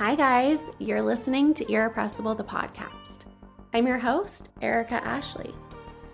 Hi, 0.00 0.14
guys. 0.14 0.70
You're 0.78 1.02
listening 1.02 1.52
to 1.52 1.70
Irrepressible, 1.70 2.34
the 2.34 2.42
podcast. 2.42 3.26
I'm 3.74 3.86
your 3.86 3.98
host, 3.98 4.48
Erica 4.62 4.94
Ashley. 5.06 5.54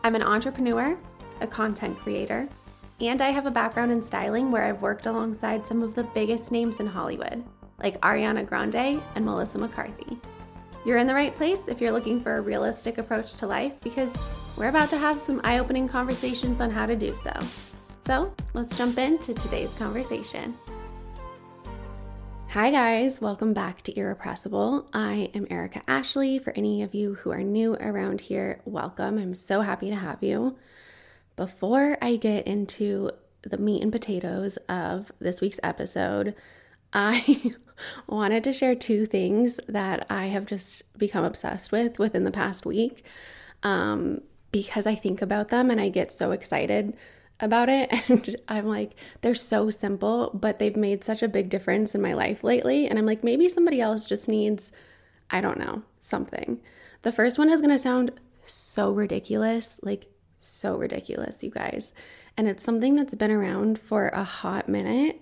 I'm 0.03 0.17
an 0.17 0.25
entrepreneur, 0.25 0.99
a 1.41 1.47
content 1.47 1.96
creator, 1.96 2.49
and 3.00 3.22
I 3.22 3.30
have 3.30 3.46
a 3.46 3.50
background 3.52 3.92
in 3.92 4.02
styling 4.02 4.50
where 4.50 4.64
I've 4.64 4.83
worked 4.83 5.07
alongside 5.07 5.64
some 5.64 5.84
of 5.84 5.94
the 5.94 6.02
biggest 6.02 6.50
names 6.50 6.80
in 6.80 6.88
Hollywood, 6.88 7.44
like 7.78 8.00
Ariana 8.00 8.45
Grande 8.45 9.00
and 9.14 9.25
Melissa 9.25 9.59
McCarthy. 9.59 10.18
You're 10.84 10.98
in 10.98 11.07
the 11.07 11.14
right 11.14 11.32
place 11.32 11.68
if 11.68 11.80
you're 11.80 11.93
looking 11.93 12.21
for 12.21 12.39
a 12.39 12.41
realistic 12.41 12.98
approach 12.98 13.34
to 13.34 13.46
life 13.46 13.80
because 13.82 14.12
we're 14.57 14.66
about 14.66 14.91
to 14.91 14.98
have 14.98 15.21
some 15.21 15.41
eye 15.45 15.61
opening 15.61 15.89
conversations 15.89 16.61
on 16.61 16.73
how 16.73 16.87
to 16.87 16.96
do 16.96 17.14
so. 17.14 17.32
So 18.05 18.34
let's 18.53 18.77
jump 18.77 18.98
into 18.98 19.32
today's 19.32 19.75
conversation. 19.75 20.59
Hi, 22.57 22.70
guys, 22.70 23.20
welcome 23.20 23.52
back 23.52 23.82
to 23.82 23.95
Irrepressible. 23.95 24.88
I 24.95 25.29
am 25.34 25.46
Erica 25.50 25.83
Ashley. 25.87 26.38
For 26.38 26.55
any 26.56 26.83
of 26.83 26.95
you 26.95 27.12
who 27.12 27.30
are 27.30 27.42
new 27.42 27.74
around 27.74 28.23
here, 28.23 28.62
welcome. 28.64 29.19
I'm 29.19 29.34
so 29.34 29.60
happy 29.60 29.91
to 29.91 29.97
have 29.97 30.23
you. 30.23 30.56
Before 31.37 31.98
I 32.00 32.16
get 32.16 32.47
into 32.47 33.11
the 33.42 33.59
meat 33.59 33.83
and 33.83 33.92
potatoes 33.92 34.56
of 34.70 35.12
this 35.19 35.42
week's 35.42 35.61
episode, 35.62 36.34
I 36.95 37.52
wanted 38.06 38.42
to 38.45 38.55
share 38.55 38.75
two 38.75 39.05
things 39.05 39.61
that 39.69 40.06
I 40.09 40.28
have 40.28 40.47
just 40.47 40.98
become 40.98 41.27
obsessed 41.27 41.73
with 41.73 41.98
within 41.98 42.25
the 42.25 42.30
past 42.30 42.64
week 42.64 43.05
um, 43.64 44.23
because 44.50 44.86
I 44.86 44.95
think 44.95 45.20
about 45.20 45.48
them 45.48 45.70
and 45.70 45.78
I 45.78 45.91
get 45.91 46.11
so 46.11 46.30
excited 46.30 46.97
about 47.41 47.69
it. 47.69 47.93
And 48.09 48.37
I'm 48.49 48.67
like, 48.67 48.93
they're 49.21 49.35
so 49.35 49.71
simple, 49.71 50.31
but 50.35 50.59
they've 50.59 50.77
made 50.77 51.05
such 51.05 51.23
a 51.23 51.29
big 51.29 51.49
difference 51.49 51.95
in 51.95 52.01
my 52.03 52.15
life 52.15 52.45
lately. 52.45 52.89
And 52.89 52.99
I'm 52.99 53.07
like, 53.07 53.25
maybe 53.25 53.49
somebody 53.49 53.81
else 53.81 54.05
just 54.05 54.29
needs, 54.29 54.73
I 55.31 55.41
don't 55.41 55.59
know, 55.59 55.83
something. 56.01 56.61
The 57.03 57.12
first 57.12 57.39
one 57.39 57.51
is 57.51 57.61
going 57.61 57.70
to 57.70 57.78
sound 57.78 58.12
so 58.45 58.91
ridiculous, 58.93 59.81
like 59.83 60.06
so 60.39 60.77
ridiculous, 60.77 61.43
you 61.43 61.51
guys. 61.51 61.95
And 62.37 62.48
it's 62.48 62.62
something 62.62 62.95
that's 62.95 63.15
been 63.15 63.31
around 63.31 63.78
for 63.78 64.09
a 64.09 64.25
hot 64.25 64.69
minute. 64.69 65.21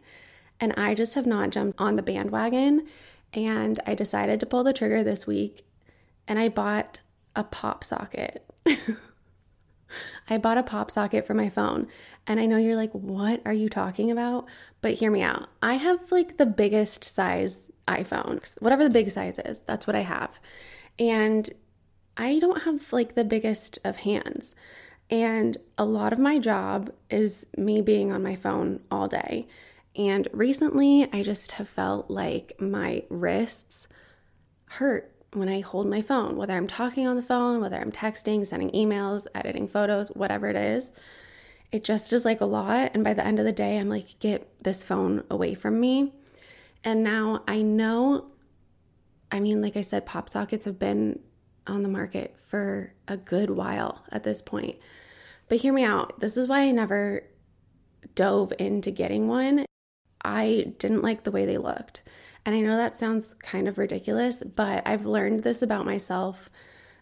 And 0.60 0.72
I 0.76 0.94
just 0.94 1.14
have 1.14 1.26
not 1.26 1.50
jumped 1.50 1.80
on 1.80 1.96
the 1.96 2.02
bandwagon. 2.02 2.86
And 3.32 3.80
I 3.86 3.94
decided 3.94 4.40
to 4.40 4.46
pull 4.46 4.64
the 4.64 4.72
trigger 4.72 5.02
this 5.02 5.26
week 5.26 5.66
and 6.26 6.38
I 6.38 6.48
bought 6.48 7.00
a 7.36 7.44
pop 7.44 7.84
socket. 7.84 8.44
I 10.28 10.38
bought 10.38 10.58
a 10.58 10.62
pop 10.62 10.90
socket 10.90 11.26
for 11.26 11.34
my 11.34 11.48
phone. 11.48 11.88
And 12.26 12.40
I 12.40 12.46
know 12.46 12.56
you're 12.56 12.76
like, 12.76 12.92
what 12.92 13.42
are 13.44 13.52
you 13.52 13.68
talking 13.68 14.10
about? 14.10 14.46
But 14.80 14.94
hear 14.94 15.10
me 15.10 15.22
out. 15.22 15.48
I 15.62 15.74
have 15.74 16.10
like 16.10 16.36
the 16.36 16.46
biggest 16.46 17.04
size 17.04 17.70
iPhone, 17.86 18.40
whatever 18.60 18.84
the 18.84 18.90
big 18.90 19.10
size 19.10 19.38
is, 19.44 19.60
that's 19.62 19.86
what 19.86 19.96
I 19.96 20.00
have. 20.00 20.38
And 20.98 21.48
I 22.16 22.38
don't 22.38 22.62
have 22.62 22.92
like 22.92 23.14
the 23.14 23.24
biggest 23.24 23.78
of 23.84 23.96
hands. 23.98 24.54
And 25.10 25.56
a 25.76 25.84
lot 25.84 26.12
of 26.12 26.18
my 26.18 26.38
job 26.38 26.92
is 27.10 27.46
me 27.56 27.82
being 27.82 28.12
on 28.12 28.22
my 28.22 28.36
phone 28.36 28.80
all 28.90 29.08
day. 29.08 29.48
And 29.96 30.28
recently, 30.32 31.08
I 31.12 31.22
just 31.22 31.52
have 31.52 31.68
felt 31.68 32.10
like 32.10 32.54
my 32.58 33.04
wrists 33.10 33.86
hurt 34.66 35.13
when 35.34 35.48
I 35.48 35.60
hold 35.60 35.86
my 35.86 36.00
phone, 36.00 36.36
whether 36.36 36.54
I'm 36.54 36.66
talking 36.66 37.06
on 37.06 37.16
the 37.16 37.22
phone, 37.22 37.60
whether 37.60 37.76
I'm 37.76 37.92
texting, 37.92 38.46
sending 38.46 38.70
emails, 38.70 39.26
editing 39.34 39.68
photos, 39.68 40.08
whatever 40.08 40.48
it 40.48 40.56
is. 40.56 40.92
It 41.72 41.84
just 41.84 42.12
is 42.12 42.24
like 42.24 42.40
a 42.40 42.46
lot. 42.46 42.92
And 42.94 43.02
by 43.02 43.14
the 43.14 43.26
end 43.26 43.38
of 43.38 43.44
the 43.44 43.52
day, 43.52 43.78
I'm 43.78 43.88
like, 43.88 44.18
get 44.20 44.48
this 44.62 44.84
phone 44.84 45.24
away 45.30 45.54
from 45.54 45.80
me. 45.80 46.12
And 46.84 47.02
now 47.02 47.42
I 47.48 47.62
know, 47.62 48.26
I 49.32 49.40
mean, 49.40 49.60
like 49.60 49.76
I 49.76 49.80
said, 49.80 50.06
pop 50.06 50.28
sockets 50.28 50.64
have 50.66 50.78
been 50.78 51.20
on 51.66 51.82
the 51.82 51.88
market 51.88 52.36
for 52.46 52.92
a 53.08 53.16
good 53.16 53.50
while 53.50 54.04
at 54.12 54.22
this 54.22 54.42
point. 54.42 54.76
But 55.48 55.58
hear 55.58 55.72
me 55.72 55.84
out. 55.84 56.20
This 56.20 56.36
is 56.36 56.46
why 56.46 56.60
I 56.60 56.70
never 56.70 57.24
dove 58.14 58.52
into 58.58 58.90
getting 58.90 59.28
one. 59.28 59.66
I 60.24 60.74
didn't 60.78 61.02
like 61.02 61.24
the 61.24 61.30
way 61.30 61.44
they 61.44 61.58
looked. 61.58 62.02
And 62.46 62.54
I 62.54 62.60
know 62.60 62.76
that 62.76 62.96
sounds 62.96 63.34
kind 63.34 63.68
of 63.68 63.78
ridiculous, 63.78 64.42
but 64.42 64.82
I've 64.86 65.06
learned 65.06 65.42
this 65.42 65.62
about 65.62 65.86
myself 65.86 66.50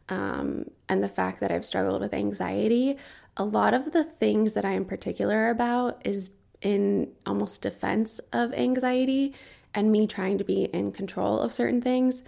um, 0.08 0.70
and 0.88 1.02
the 1.02 1.08
fact 1.08 1.40
that 1.40 1.50
I've 1.50 1.64
struggled 1.64 2.00
with 2.00 2.14
anxiety. 2.14 2.96
A 3.36 3.44
lot 3.44 3.74
of 3.74 3.92
the 3.92 4.04
things 4.04 4.54
that 4.54 4.64
I 4.64 4.72
am 4.72 4.84
particular 4.84 5.50
about 5.50 6.00
is 6.04 6.30
in 6.60 7.12
almost 7.26 7.62
defense 7.62 8.20
of 8.32 8.52
anxiety 8.54 9.34
and 9.74 9.90
me 9.90 10.06
trying 10.06 10.38
to 10.38 10.44
be 10.44 10.64
in 10.64 10.92
control 10.92 11.40
of 11.40 11.52
certain 11.52 11.80
things. 11.80 12.22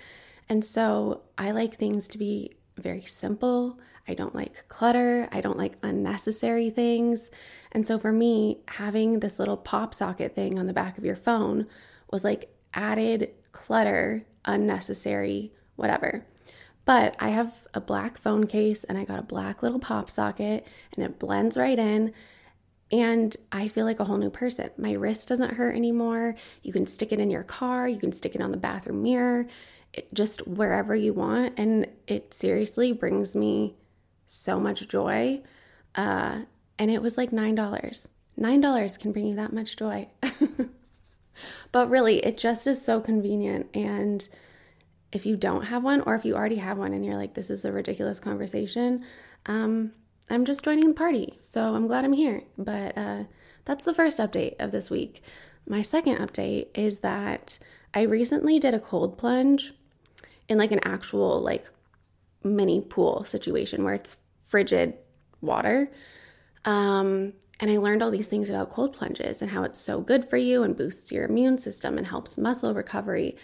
And 0.48 0.64
so 0.64 1.22
I 1.38 1.52
like 1.52 1.76
things 1.76 2.08
to 2.08 2.18
be 2.18 2.56
very 2.76 3.04
simple. 3.04 3.78
I 4.08 4.14
don't 4.14 4.34
like 4.34 4.68
clutter. 4.68 5.28
I 5.32 5.40
don't 5.40 5.58
like 5.58 5.76
unnecessary 5.82 6.70
things. 6.70 7.30
And 7.72 7.86
so 7.86 7.98
for 7.98 8.12
me, 8.12 8.58
having 8.68 9.20
this 9.20 9.38
little 9.38 9.56
pop 9.56 9.94
socket 9.94 10.34
thing 10.34 10.58
on 10.58 10.66
the 10.66 10.72
back 10.72 10.98
of 10.98 11.04
your 11.04 11.16
phone 11.16 11.66
was 12.10 12.24
like 12.24 12.53
added 12.74 13.30
clutter, 13.52 14.24
unnecessary, 14.44 15.52
whatever. 15.76 16.26
But 16.84 17.16
I 17.18 17.30
have 17.30 17.56
a 17.72 17.80
black 17.80 18.18
phone 18.18 18.46
case 18.46 18.84
and 18.84 18.98
I 18.98 19.04
got 19.04 19.18
a 19.18 19.22
black 19.22 19.62
little 19.62 19.78
pop 19.78 20.10
socket 20.10 20.66
and 20.94 21.04
it 21.04 21.18
blends 21.18 21.56
right 21.56 21.78
in. 21.78 22.12
And 22.92 23.34
I 23.50 23.68
feel 23.68 23.86
like 23.86 24.00
a 24.00 24.04
whole 24.04 24.18
new 24.18 24.30
person. 24.30 24.70
My 24.76 24.92
wrist 24.92 25.28
doesn't 25.28 25.54
hurt 25.54 25.74
anymore. 25.74 26.36
You 26.62 26.72
can 26.72 26.86
stick 26.86 27.12
it 27.12 27.20
in 27.20 27.30
your 27.30 27.42
car, 27.42 27.88
you 27.88 27.98
can 27.98 28.12
stick 28.12 28.34
it 28.34 28.42
on 28.42 28.50
the 28.50 28.58
bathroom 28.58 29.02
mirror, 29.02 29.46
it, 29.92 30.12
just 30.12 30.46
wherever 30.46 30.94
you 30.94 31.14
want. 31.14 31.58
And 31.58 31.88
it 32.06 32.34
seriously 32.34 32.92
brings 32.92 33.34
me 33.34 33.76
so 34.26 34.60
much 34.60 34.86
joy. 34.86 35.42
Uh, 35.94 36.42
and 36.78 36.90
it 36.90 37.00
was 37.00 37.16
like 37.16 37.30
$9. 37.30 38.08
$9 38.38 38.98
can 38.98 39.12
bring 39.12 39.26
you 39.26 39.34
that 39.34 39.52
much 39.52 39.76
joy. 39.76 40.08
But 41.72 41.90
really, 41.90 42.18
it 42.18 42.38
just 42.38 42.66
is 42.66 42.82
so 42.82 43.00
convenient. 43.00 43.68
And 43.74 44.26
if 45.12 45.26
you 45.26 45.36
don't 45.36 45.64
have 45.64 45.84
one, 45.84 46.00
or 46.02 46.14
if 46.14 46.24
you 46.24 46.34
already 46.34 46.56
have 46.56 46.78
one 46.78 46.92
and 46.92 47.04
you're 47.04 47.16
like, 47.16 47.34
this 47.34 47.50
is 47.50 47.64
a 47.64 47.72
ridiculous 47.72 48.20
conversation, 48.20 49.04
um, 49.46 49.92
I'm 50.30 50.44
just 50.44 50.64
joining 50.64 50.88
the 50.88 50.94
party. 50.94 51.38
So 51.42 51.74
I'm 51.74 51.86
glad 51.86 52.04
I'm 52.04 52.12
here. 52.12 52.42
But 52.56 52.96
uh, 52.96 53.24
that's 53.64 53.84
the 53.84 53.94
first 53.94 54.18
update 54.18 54.56
of 54.58 54.70
this 54.70 54.90
week. 54.90 55.22
My 55.66 55.82
second 55.82 56.18
update 56.18 56.68
is 56.74 57.00
that 57.00 57.58
I 57.94 58.02
recently 58.02 58.58
did 58.58 58.74
a 58.74 58.80
cold 58.80 59.16
plunge 59.18 59.72
in 60.48 60.58
like 60.58 60.72
an 60.72 60.80
actual, 60.84 61.40
like, 61.40 61.66
mini 62.46 62.78
pool 62.78 63.24
situation 63.24 63.84
where 63.84 63.94
it's 63.94 64.18
frigid 64.44 64.92
water. 65.40 65.90
Um, 66.66 67.32
and 67.60 67.70
I 67.70 67.76
learned 67.76 68.02
all 68.02 68.10
these 68.10 68.28
things 68.28 68.50
about 68.50 68.70
cold 68.70 68.92
plunges 68.92 69.40
and 69.40 69.50
how 69.50 69.62
it's 69.62 69.80
so 69.80 70.00
good 70.00 70.24
for 70.24 70.36
you 70.36 70.62
and 70.62 70.76
boosts 70.76 71.12
your 71.12 71.24
immune 71.24 71.58
system 71.58 71.96
and 71.96 72.06
helps 72.06 72.36
muscle 72.36 72.74
recovery 72.74 73.36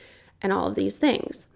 and 0.43 0.53
all 0.53 0.67
of 0.67 0.75
these 0.75 0.99
things. 0.99 1.47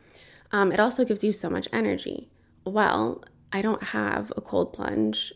Um, 0.52 0.70
it 0.70 0.78
also 0.78 1.04
gives 1.04 1.24
you 1.24 1.32
so 1.32 1.50
much 1.50 1.68
energy. 1.72 2.30
Well, 2.64 3.24
I 3.52 3.60
don't 3.60 3.82
have 3.82 4.32
a 4.36 4.40
cold 4.40 4.72
plunge 4.72 5.32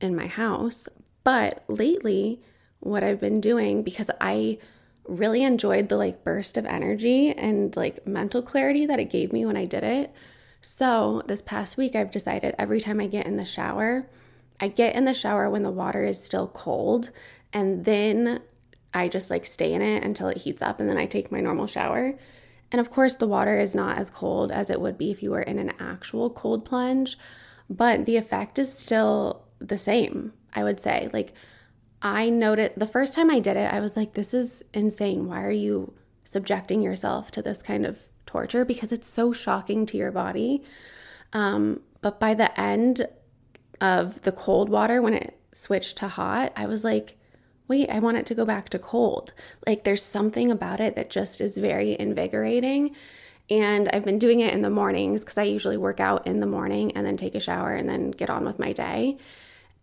in 0.00 0.16
my 0.16 0.26
house, 0.26 0.88
but 1.24 1.64
lately, 1.68 2.42
what 2.80 3.04
I've 3.04 3.20
been 3.20 3.40
doing 3.40 3.82
because 3.82 4.10
I 4.20 4.58
really 5.04 5.42
enjoyed 5.42 5.88
the 5.88 5.96
like 5.96 6.24
burst 6.24 6.56
of 6.56 6.66
energy 6.66 7.30
and 7.30 7.76
like 7.76 8.06
mental 8.06 8.42
clarity 8.42 8.86
that 8.86 8.98
it 8.98 9.10
gave 9.10 9.32
me 9.32 9.44
when 9.44 9.56
I 9.56 9.66
did 9.66 9.84
it. 9.84 10.12
So, 10.60 11.22
this 11.26 11.42
past 11.42 11.76
week, 11.76 11.96
I've 11.96 12.12
decided 12.12 12.54
every 12.58 12.80
time 12.80 13.00
I 13.00 13.08
get 13.08 13.26
in 13.26 13.36
the 13.36 13.44
shower, 13.44 14.08
I 14.62 14.68
get 14.68 14.94
in 14.94 15.04
the 15.04 15.12
shower 15.12 15.50
when 15.50 15.64
the 15.64 15.72
water 15.72 16.04
is 16.04 16.22
still 16.22 16.46
cold 16.46 17.10
and 17.52 17.84
then 17.84 18.40
I 18.94 19.08
just 19.08 19.28
like 19.28 19.44
stay 19.44 19.72
in 19.72 19.82
it 19.82 20.04
until 20.04 20.28
it 20.28 20.38
heats 20.38 20.62
up 20.62 20.78
and 20.78 20.88
then 20.88 20.96
I 20.96 21.06
take 21.06 21.32
my 21.32 21.40
normal 21.40 21.66
shower. 21.66 22.14
And 22.70 22.80
of 22.80 22.88
course, 22.88 23.16
the 23.16 23.26
water 23.26 23.58
is 23.58 23.74
not 23.74 23.98
as 23.98 24.08
cold 24.08 24.52
as 24.52 24.70
it 24.70 24.80
would 24.80 24.96
be 24.96 25.10
if 25.10 25.20
you 25.20 25.32
were 25.32 25.42
in 25.42 25.58
an 25.58 25.72
actual 25.80 26.30
cold 26.30 26.64
plunge, 26.64 27.18
but 27.68 28.06
the 28.06 28.16
effect 28.16 28.56
is 28.56 28.72
still 28.72 29.42
the 29.58 29.76
same, 29.76 30.32
I 30.54 30.62
would 30.62 30.78
say. 30.78 31.10
Like, 31.12 31.34
I 32.00 32.30
noted 32.30 32.72
the 32.76 32.86
first 32.86 33.14
time 33.14 33.30
I 33.30 33.40
did 33.40 33.56
it, 33.56 33.72
I 33.72 33.80
was 33.80 33.96
like, 33.96 34.14
this 34.14 34.32
is 34.32 34.62
insane. 34.72 35.26
Why 35.26 35.42
are 35.42 35.50
you 35.50 35.92
subjecting 36.22 36.82
yourself 36.82 37.32
to 37.32 37.42
this 37.42 37.62
kind 37.62 37.84
of 37.84 37.98
torture? 38.26 38.64
Because 38.64 38.92
it's 38.92 39.08
so 39.08 39.32
shocking 39.32 39.86
to 39.86 39.96
your 39.96 40.12
body. 40.12 40.62
Um, 41.32 41.80
but 42.00 42.20
by 42.20 42.34
the 42.34 42.58
end, 42.58 43.08
of 43.82 44.22
the 44.22 44.32
cold 44.32 44.70
water 44.70 45.02
when 45.02 45.12
it 45.12 45.36
switched 45.52 45.98
to 45.98 46.08
hot, 46.08 46.52
I 46.56 46.66
was 46.66 46.84
like, 46.84 47.16
wait, 47.68 47.90
I 47.90 47.98
want 47.98 48.16
it 48.16 48.26
to 48.26 48.34
go 48.34 48.44
back 48.44 48.68
to 48.70 48.78
cold. 48.78 49.34
Like 49.66 49.84
there's 49.84 50.04
something 50.04 50.50
about 50.50 50.80
it 50.80 50.94
that 50.96 51.10
just 51.10 51.40
is 51.40 51.58
very 51.58 51.98
invigorating. 51.98 52.94
And 53.50 53.88
I've 53.92 54.04
been 54.04 54.20
doing 54.20 54.40
it 54.40 54.54
in 54.54 54.62
the 54.62 54.70
mornings 54.70 55.24
because 55.24 55.36
I 55.36 55.42
usually 55.42 55.76
work 55.76 55.98
out 55.98 56.26
in 56.26 56.38
the 56.38 56.46
morning 56.46 56.92
and 56.92 57.04
then 57.04 57.16
take 57.16 57.34
a 57.34 57.40
shower 57.40 57.74
and 57.74 57.88
then 57.88 58.12
get 58.12 58.30
on 58.30 58.44
with 58.44 58.58
my 58.58 58.72
day. 58.72 59.18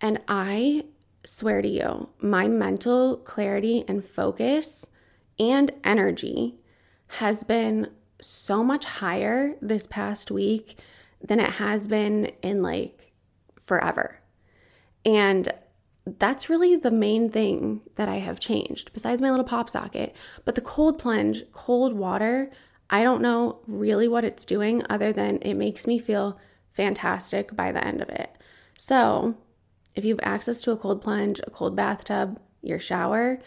And 0.01 0.22
I 0.30 0.86
swear 1.25 1.62
to 1.62 1.68
you, 1.68 2.10
my 2.22 2.48
mental 2.48 3.18
clarity 3.18 3.84
and 3.88 4.04
focus 4.04 4.88
and 5.38 5.72
energy 5.84 6.56
has 7.07 7.44
been 7.44 7.90
so 8.22 8.63
much 8.63 8.86
higher 8.86 9.56
this 9.62 9.88
past 9.88 10.31
week 10.31 10.80
than 11.22 11.40
it 11.40 11.51
has 11.51 11.88
been 11.88 12.31
in 12.42 12.62
like 12.62 12.99
forever. 13.69 14.19
And 15.06 15.54
that's 16.18 16.50
really 16.50 16.75
the 16.75 16.89
main 16.89 17.30
thing 17.30 17.81
that 17.98 18.10
I 18.10 18.16
have 18.16 18.39
changed, 18.39 18.92
besides 18.94 19.21
my 19.21 19.30
little 19.30 19.45
pop 19.45 19.69
socket. 19.69 20.16
But 20.44 20.56
the 20.56 20.62
cold 20.62 20.98
plunge, 20.98 21.44
cold 21.51 21.94
water, 21.94 22.50
I 22.89 23.04
don't 23.04 23.21
know 23.21 23.60
really 23.68 24.07
what 24.07 24.25
it's 24.25 24.44
doing 24.44 24.83
other 24.89 25.13
than 25.13 25.38
it 25.44 25.54
makes 25.54 25.86
me 25.86 26.00
feel 26.00 26.39
fantastic 26.71 27.56
by 27.56 27.71
the 27.71 27.86
end 27.86 28.01
of 28.01 28.10
it. 28.10 28.36
So, 28.75 29.36
if 29.94 30.04
you 30.04 30.15
have 30.15 30.24
access 30.24 30.62
to 30.62 30.72
a 30.72 30.77
cold 30.77 31.04
plunge, 31.04 31.39
a 31.45 31.51
cold 31.51 31.75
bathtub, 31.75 32.39
your 32.63 32.80
shower, 32.80 33.39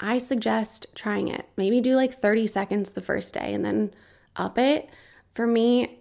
I 0.00 0.16
suggest 0.16 0.86
trying 0.94 1.28
it. 1.28 1.46
Maybe 1.58 1.82
do 1.82 1.96
like 1.96 2.14
30 2.14 2.46
seconds 2.46 2.92
the 2.92 3.02
first 3.02 3.34
day 3.34 3.52
and 3.52 3.62
then 3.62 3.92
up 4.36 4.56
it. 4.56 4.88
For 5.34 5.46
me, 5.46 5.98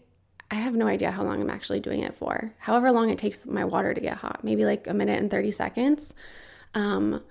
I 0.51 0.56
have 0.56 0.75
no 0.75 0.88
idea 0.88 1.12
how 1.12 1.24
long 1.24 1.42
I'm 1.42 1.50
actually 1.50 1.80
doing 1.80 2.01
it 2.01 2.13
for. 2.13 2.53
However 2.59 2.92
long 2.92 3.09
it 3.09 3.18
takes 3.18 3.45
my 3.45 3.65
water 3.65 3.94
to 3.94 4.01
get 4.01 4.18
hot, 4.18 4.44
maybe 4.44 4.65
like 4.65 4.88
a 4.88 4.94
minute 4.94 5.19
and 5.19 5.31
30 5.31 5.51
seconds. 5.51 6.13
Um, 6.74 7.24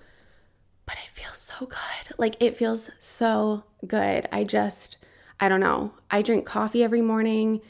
but 0.87 0.97
it 0.97 1.11
feels 1.13 1.39
so 1.39 1.67
good. 1.67 2.17
Like 2.19 2.37
it 2.41 2.57
feels 2.57 2.91
so 3.01 3.65
good. 3.87 4.29
I 4.33 4.45
just, 4.45 4.99
I 5.39 5.49
don't 5.49 5.61
know. 5.61 5.93
I 6.11 6.23
drink 6.23 6.45
coffee 6.45 6.83
every 6.83 7.03
morning. 7.03 7.61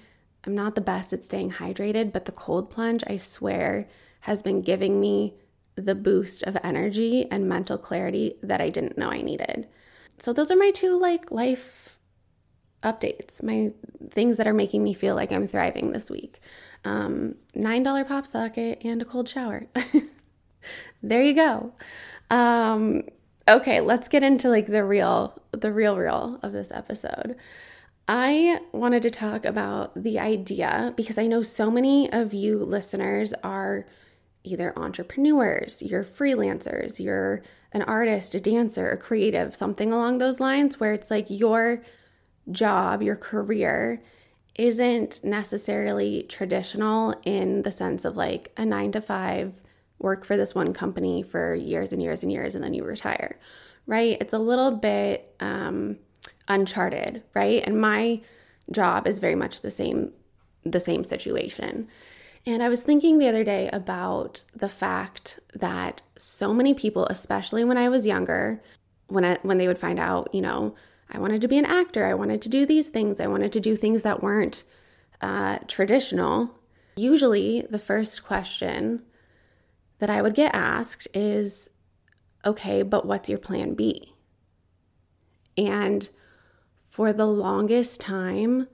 I'm 0.46 0.54
not 0.54 0.74
the 0.74 0.80
best 0.80 1.12
at 1.12 1.24
staying 1.24 1.52
hydrated, 1.52 2.12
but 2.12 2.24
the 2.24 2.32
cold 2.32 2.70
plunge, 2.70 3.04
I 3.06 3.18
swear, 3.18 3.88
has 4.20 4.42
been 4.42 4.62
giving 4.62 5.00
me 5.00 5.34
the 5.76 5.94
boost 5.94 6.42
of 6.44 6.56
energy 6.62 7.30
and 7.30 7.48
mental 7.48 7.78
clarity 7.78 8.36
that 8.42 8.60
I 8.60 8.70
didn't 8.70 8.98
know 8.98 9.10
I 9.10 9.22
needed. 9.22 9.68
So 10.18 10.32
those 10.32 10.50
are 10.50 10.56
my 10.56 10.70
two 10.70 10.98
like 10.98 11.30
life 11.30 11.93
updates, 12.84 13.42
my 13.42 13.72
things 14.10 14.36
that 14.36 14.46
are 14.46 14.54
making 14.54 14.84
me 14.84 14.94
feel 14.94 15.14
like 15.14 15.32
I'm 15.32 15.48
thriving 15.48 15.92
this 15.92 16.10
week. 16.10 16.40
Um, 16.84 17.36
$9 17.56 18.06
pop 18.06 18.26
socket 18.26 18.80
and 18.84 19.02
a 19.02 19.04
cold 19.04 19.28
shower. 19.28 19.66
there 21.02 21.22
you 21.22 21.34
go. 21.34 21.72
Um, 22.30 23.02
okay, 23.48 23.80
let's 23.80 24.08
get 24.08 24.22
into 24.22 24.48
like 24.48 24.66
the 24.66 24.84
real, 24.84 25.40
the 25.52 25.72
real, 25.72 25.96
real 25.96 26.38
of 26.42 26.52
this 26.52 26.70
episode. 26.70 27.36
I 28.06 28.60
wanted 28.72 29.02
to 29.04 29.10
talk 29.10 29.46
about 29.46 29.92
the 29.94 30.18
idea 30.18 30.92
because 30.94 31.16
I 31.16 31.26
know 31.26 31.42
so 31.42 31.70
many 31.70 32.12
of 32.12 32.34
you 32.34 32.58
listeners 32.58 33.32
are 33.42 33.86
either 34.44 34.78
entrepreneurs, 34.78 35.82
you're 35.82 36.04
freelancers, 36.04 37.00
you're 37.02 37.42
an 37.72 37.82
artist, 37.82 38.34
a 38.34 38.40
dancer, 38.40 38.90
a 38.90 38.96
creative, 38.98 39.54
something 39.54 39.90
along 39.90 40.18
those 40.18 40.38
lines, 40.38 40.78
where 40.78 40.92
it's 40.92 41.10
like 41.10 41.26
your 41.28 41.82
job, 42.50 43.02
your 43.02 43.16
career 43.16 44.02
isn't 44.56 45.22
necessarily 45.24 46.24
traditional 46.28 47.14
in 47.24 47.62
the 47.62 47.72
sense 47.72 48.04
of 48.04 48.16
like 48.16 48.52
a 48.56 48.64
nine 48.64 48.92
to 48.92 49.00
five, 49.00 49.60
work 49.98 50.24
for 50.24 50.36
this 50.36 50.54
one 50.54 50.72
company 50.72 51.22
for 51.22 51.54
years 51.54 51.92
and 51.92 52.02
years 52.02 52.22
and 52.22 52.30
years, 52.30 52.54
and 52.54 52.62
then 52.62 52.74
you 52.74 52.84
retire, 52.84 53.38
right? 53.86 54.16
It's 54.20 54.32
a 54.32 54.38
little 54.38 54.70
bit 54.70 55.34
um, 55.40 55.96
uncharted, 56.48 57.22
right? 57.34 57.62
And 57.66 57.80
my 57.80 58.20
job 58.70 59.06
is 59.06 59.18
very 59.18 59.34
much 59.34 59.60
the 59.60 59.70
same 59.70 60.12
the 60.64 60.80
same 60.80 61.04
situation. 61.04 61.88
And 62.46 62.62
I 62.62 62.68
was 62.68 62.84
thinking 62.84 63.18
the 63.18 63.28
other 63.28 63.44
day 63.44 63.68
about 63.72 64.42
the 64.54 64.68
fact 64.68 65.40
that 65.54 66.02
so 66.18 66.52
many 66.52 66.74
people, 66.74 67.06
especially 67.06 67.64
when 67.64 67.78
I 67.78 67.88
was 67.88 68.06
younger, 68.06 68.62
when 69.08 69.24
I 69.24 69.38
when 69.42 69.58
they 69.58 69.68
would 69.68 69.78
find 69.78 69.98
out, 69.98 70.34
you 70.34 70.42
know, 70.42 70.74
I 71.10 71.18
wanted 71.18 71.40
to 71.42 71.48
be 71.48 71.58
an 71.58 71.64
actor, 71.64 72.06
I 72.06 72.14
wanted 72.14 72.42
to 72.42 72.48
do 72.48 72.66
these 72.66 72.88
things, 72.88 73.20
I 73.20 73.26
wanted 73.26 73.52
to 73.52 73.60
do 73.60 73.76
things 73.76 74.02
that 74.02 74.22
weren't 74.22 74.64
uh, 75.20 75.58
traditional. 75.68 76.50
Usually, 76.96 77.66
the 77.68 77.78
first 77.78 78.24
question 78.24 79.02
that 79.98 80.10
I 80.10 80.22
would 80.22 80.34
get 80.34 80.54
asked 80.54 81.08
is, 81.14 81.70
"Okay, 82.44 82.82
but 82.82 83.06
what's 83.06 83.28
your 83.28 83.38
plan 83.38 83.74
B?" 83.74 84.14
And 85.56 86.08
for 86.86 87.12
the 87.12 87.26
longest 87.26 88.00
time, 88.00 88.68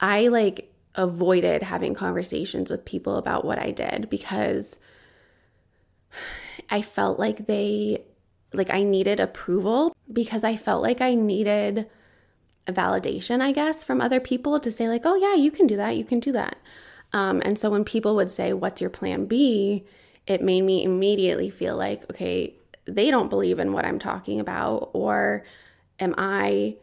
I 0.00 0.28
like 0.28 0.72
avoided 0.94 1.62
having 1.62 1.94
conversations 1.94 2.70
with 2.70 2.84
people 2.84 3.16
about 3.16 3.44
what 3.44 3.58
I 3.58 3.70
did 3.70 4.08
because 4.10 4.78
I 6.70 6.82
felt 6.82 7.18
like 7.18 7.46
they, 7.46 8.04
like 8.54 8.70
I 8.70 8.82
needed 8.82 9.20
approval 9.20 9.96
because 10.12 10.44
I 10.44 10.56
felt 10.56 10.82
like 10.82 11.00
I 11.00 11.14
needed 11.14 11.88
validation, 12.66 13.40
I 13.40 13.52
guess, 13.52 13.84
from 13.84 14.00
other 14.00 14.20
people 14.20 14.58
to 14.60 14.70
say, 14.70 14.88
like, 14.88 15.02
oh, 15.04 15.16
yeah, 15.16 15.34
you 15.34 15.50
can 15.50 15.66
do 15.66 15.76
that, 15.76 15.96
you 15.96 16.04
can 16.04 16.20
do 16.20 16.32
that. 16.32 16.56
Um, 17.12 17.42
and 17.44 17.58
so 17.58 17.70
when 17.70 17.84
people 17.84 18.16
would 18.16 18.30
say, 18.30 18.52
what's 18.52 18.80
your 18.80 18.90
plan 18.90 19.26
B? 19.26 19.84
It 20.26 20.42
made 20.42 20.62
me 20.62 20.82
immediately 20.82 21.50
feel 21.50 21.76
like, 21.76 22.10
okay, 22.10 22.54
they 22.86 23.10
don't 23.10 23.28
believe 23.28 23.58
in 23.58 23.72
what 23.72 23.84
I'm 23.84 23.98
talking 23.98 24.40
about, 24.40 24.90
or 24.92 25.44
am 26.00 26.14
I 26.16 26.76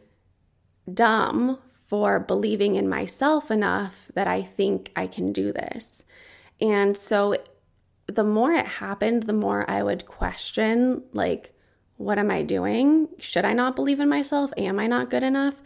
dumb 0.92 1.58
for 1.88 2.18
believing 2.20 2.76
in 2.76 2.88
myself 2.88 3.50
enough 3.50 4.10
that 4.14 4.26
I 4.26 4.42
think 4.42 4.90
I 4.96 5.06
can 5.06 5.32
do 5.32 5.52
this. 5.52 6.04
And 6.60 6.96
so 6.96 7.36
the 8.06 8.24
more 8.24 8.52
it 8.52 8.66
happened, 8.66 9.24
the 9.24 9.32
more 9.32 9.68
I 9.70 9.82
would 9.82 10.06
question, 10.06 11.02
like, 11.12 11.54
what 11.96 12.18
am 12.18 12.30
I 12.30 12.42
doing? 12.42 13.08
Should 13.18 13.44
I 13.44 13.52
not 13.52 13.76
believe 13.76 14.00
in 14.00 14.08
myself? 14.08 14.52
Am 14.56 14.78
I 14.78 14.86
not 14.86 15.10
good 15.10 15.22
enough? 15.22 15.62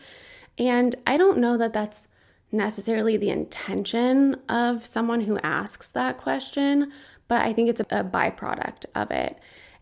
And 0.59 0.95
I 1.07 1.17
don't 1.17 1.39
know 1.39 1.57
that 1.57 1.73
that's 1.73 2.09
necessarily 2.53 3.17
the 3.17 3.31
intention 3.31 4.37
of 4.49 4.87
someone 4.87 5.23
who 5.23 5.39
asks 5.39 5.89
that 5.91 6.19
question, 6.19 6.93
but 7.29 7.43
I 7.43 7.53
think 7.53 7.69
it's 7.69 7.81
a, 7.81 7.87
a 7.91 8.05
byproduct 8.05 8.87
of 8.95 9.11
it. 9.11 9.39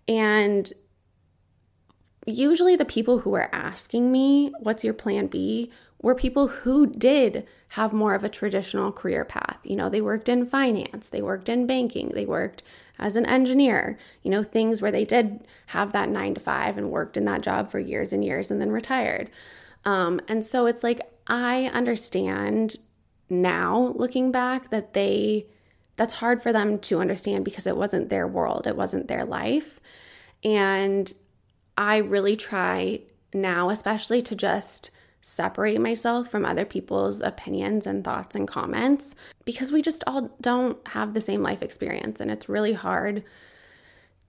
And 0.08 0.72
usually 2.26 2.76
the 2.76 2.84
people 2.84 3.18
who 3.18 3.34
are 3.34 3.50
asking 3.52 4.10
me, 4.10 4.52
What's 4.60 4.84
your 4.84 4.94
plan 4.94 5.26
B? 5.26 5.70
were 6.04 6.14
people 6.14 6.48
who 6.48 6.86
did 6.86 7.46
have 7.68 7.94
more 7.94 8.14
of 8.14 8.22
a 8.22 8.28
traditional 8.28 8.92
career 8.92 9.24
path. 9.24 9.56
You 9.64 9.74
know, 9.74 9.88
they 9.88 10.02
worked 10.02 10.28
in 10.28 10.44
finance, 10.44 11.08
they 11.08 11.22
worked 11.22 11.48
in 11.48 11.66
banking, 11.66 12.10
they 12.10 12.26
worked 12.26 12.62
as 12.98 13.16
an 13.16 13.26
engineer, 13.26 13.98
you 14.22 14.30
know, 14.30 14.42
things 14.42 14.80
where 14.80 14.92
they 14.92 15.04
did 15.04 15.44
have 15.66 15.92
that 15.92 16.08
nine 16.08 16.34
to 16.34 16.40
five 16.40 16.78
and 16.78 16.90
worked 16.90 17.16
in 17.16 17.24
that 17.24 17.40
job 17.40 17.70
for 17.70 17.78
years 17.78 18.12
and 18.12 18.24
years 18.24 18.50
and 18.50 18.60
then 18.60 18.70
retired. 18.70 19.30
Um, 19.84 20.20
and 20.28 20.44
so 20.44 20.66
it's 20.66 20.82
like, 20.82 21.00
I 21.26 21.66
understand 21.72 22.76
now 23.28 23.92
looking 23.96 24.30
back 24.30 24.70
that 24.70 24.94
they, 24.94 25.46
that's 25.96 26.14
hard 26.14 26.42
for 26.42 26.52
them 26.52 26.78
to 26.80 27.00
understand 27.00 27.44
because 27.44 27.66
it 27.66 27.76
wasn't 27.76 28.10
their 28.10 28.26
world, 28.26 28.66
it 28.66 28.76
wasn't 28.76 29.08
their 29.08 29.24
life. 29.24 29.80
And 30.42 31.12
I 31.76 31.98
really 31.98 32.36
try 32.36 33.00
now, 33.32 33.70
especially 33.70 34.22
to 34.22 34.36
just 34.36 34.90
separate 35.26 35.80
myself 35.80 36.28
from 36.28 36.44
other 36.44 36.66
people's 36.66 37.22
opinions 37.22 37.86
and 37.86 38.04
thoughts 38.04 38.36
and 38.36 38.46
comments 38.46 39.14
because 39.46 39.72
we 39.72 39.80
just 39.80 40.04
all 40.06 40.28
don't 40.42 40.86
have 40.88 41.14
the 41.14 41.20
same 41.20 41.40
life 41.40 41.62
experience 41.62 42.20
and 42.20 42.30
it's 42.30 42.46
really 42.46 42.74
hard 42.74 43.24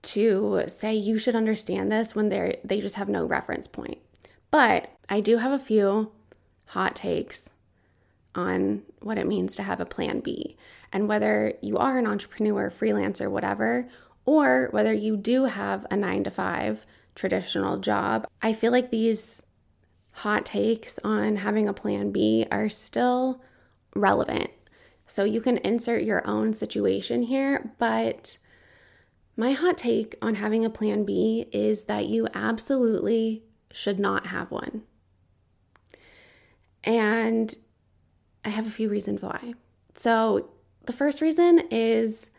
to 0.00 0.62
say 0.68 0.94
you 0.94 1.18
should 1.18 1.36
understand 1.36 1.92
this 1.92 2.14
when 2.14 2.30
they 2.30 2.58
they 2.64 2.80
just 2.80 2.94
have 2.94 3.10
no 3.10 3.26
reference 3.26 3.66
point. 3.66 3.98
But 4.50 4.88
I 5.10 5.20
do 5.20 5.36
have 5.36 5.52
a 5.52 5.58
few 5.58 6.12
hot 6.64 6.96
takes 6.96 7.50
on 8.34 8.80
what 9.00 9.18
it 9.18 9.26
means 9.26 9.54
to 9.56 9.62
have 9.62 9.80
a 9.80 9.86
plan 9.86 10.20
B 10.20 10.56
and 10.94 11.08
whether 11.08 11.52
you 11.60 11.76
are 11.76 11.98
an 11.98 12.06
entrepreneur, 12.06 12.70
freelancer, 12.70 13.30
whatever, 13.30 13.86
or 14.24 14.68
whether 14.70 14.94
you 14.94 15.18
do 15.18 15.44
have 15.44 15.86
a 15.90 15.96
9 15.96 16.24
to 16.24 16.30
5 16.30 16.86
traditional 17.14 17.76
job. 17.76 18.26
I 18.40 18.54
feel 18.54 18.72
like 18.72 18.90
these 18.90 19.42
hot 20.16 20.46
takes 20.46 20.98
on 21.04 21.36
having 21.36 21.68
a 21.68 21.74
plan 21.74 22.10
B 22.10 22.46
are 22.50 22.70
still 22.70 23.42
relevant. 23.94 24.50
So 25.06 25.24
you 25.24 25.42
can 25.42 25.58
insert 25.58 26.04
your 26.04 26.26
own 26.26 26.54
situation 26.54 27.22
here, 27.22 27.74
but 27.78 28.38
my 29.36 29.52
hot 29.52 29.76
take 29.76 30.16
on 30.22 30.36
having 30.36 30.64
a 30.64 30.70
plan 30.70 31.04
B 31.04 31.46
is 31.52 31.84
that 31.84 32.06
you 32.06 32.28
absolutely 32.32 33.42
should 33.70 33.98
not 33.98 34.28
have 34.28 34.50
one. 34.50 34.84
And 36.82 37.54
I 38.42 38.48
have 38.48 38.66
a 38.66 38.70
few 38.70 38.88
reasons 38.88 39.20
why. 39.20 39.52
So, 39.96 40.48
the 40.86 40.94
first 40.94 41.20
reason 41.20 41.64
is 41.70 42.30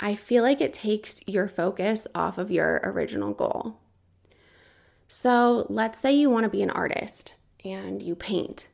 I 0.00 0.14
feel 0.14 0.42
like 0.42 0.62
it 0.62 0.72
takes 0.72 1.20
your 1.26 1.48
focus 1.48 2.06
off 2.14 2.38
of 2.38 2.50
your 2.50 2.80
original 2.84 3.34
goal. 3.34 3.80
So 5.08 5.66
let's 5.68 5.98
say 5.98 6.12
you 6.12 6.30
want 6.30 6.44
to 6.44 6.50
be 6.50 6.62
an 6.62 6.70
artist 6.70 7.34
and 7.64 8.02
you 8.02 8.14
paint 8.14 8.68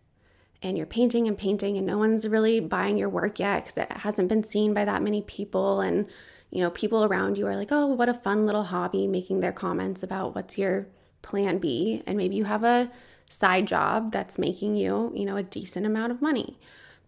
and 0.62 0.76
you're 0.76 0.87
painting 0.87 1.26
and 1.26 1.37
painting 1.37 1.76
and 1.76 1.87
no 1.87 1.99
one's 1.99 2.28
really 2.28 2.60
buying 2.60 2.99
your 2.99 3.08
work 3.08 3.38
yet 3.38 3.64
because 3.64 3.78
it 3.78 3.90
hasn't 3.92 4.28
been 4.28 4.44
seen 4.44 4.75
by 4.75 4.84
that 4.84 5.02
many 5.02 5.22
people 5.22 5.80
and 5.80 6.06
you 6.50 6.60
know 6.60 6.70
people 6.70 7.04
around 7.04 7.38
you 7.38 7.46
are 7.46 7.56
like 7.56 7.68
oh 7.70 7.87
what 7.87 8.08
a 8.08 8.14
fun 8.14 8.44
little 8.44 8.64
hobby 8.64 9.06
making 9.06 9.40
their 9.40 9.52
comments 9.52 10.02
about 10.02 10.34
what's 10.34 10.58
your 10.58 10.87
plan 11.22 11.58
b 11.58 12.02
and 12.06 12.18
maybe 12.18 12.37
you 12.37 12.44
have 12.44 12.64
a 12.64 12.90
side 13.30 13.66
job 13.66 14.10
that's 14.10 14.38
making 14.38 14.75
you, 14.75 15.12
you 15.14 15.25
know, 15.25 15.37
a 15.37 15.42
decent 15.42 15.87
amount 15.87 16.12
of 16.12 16.20
money. 16.20 16.58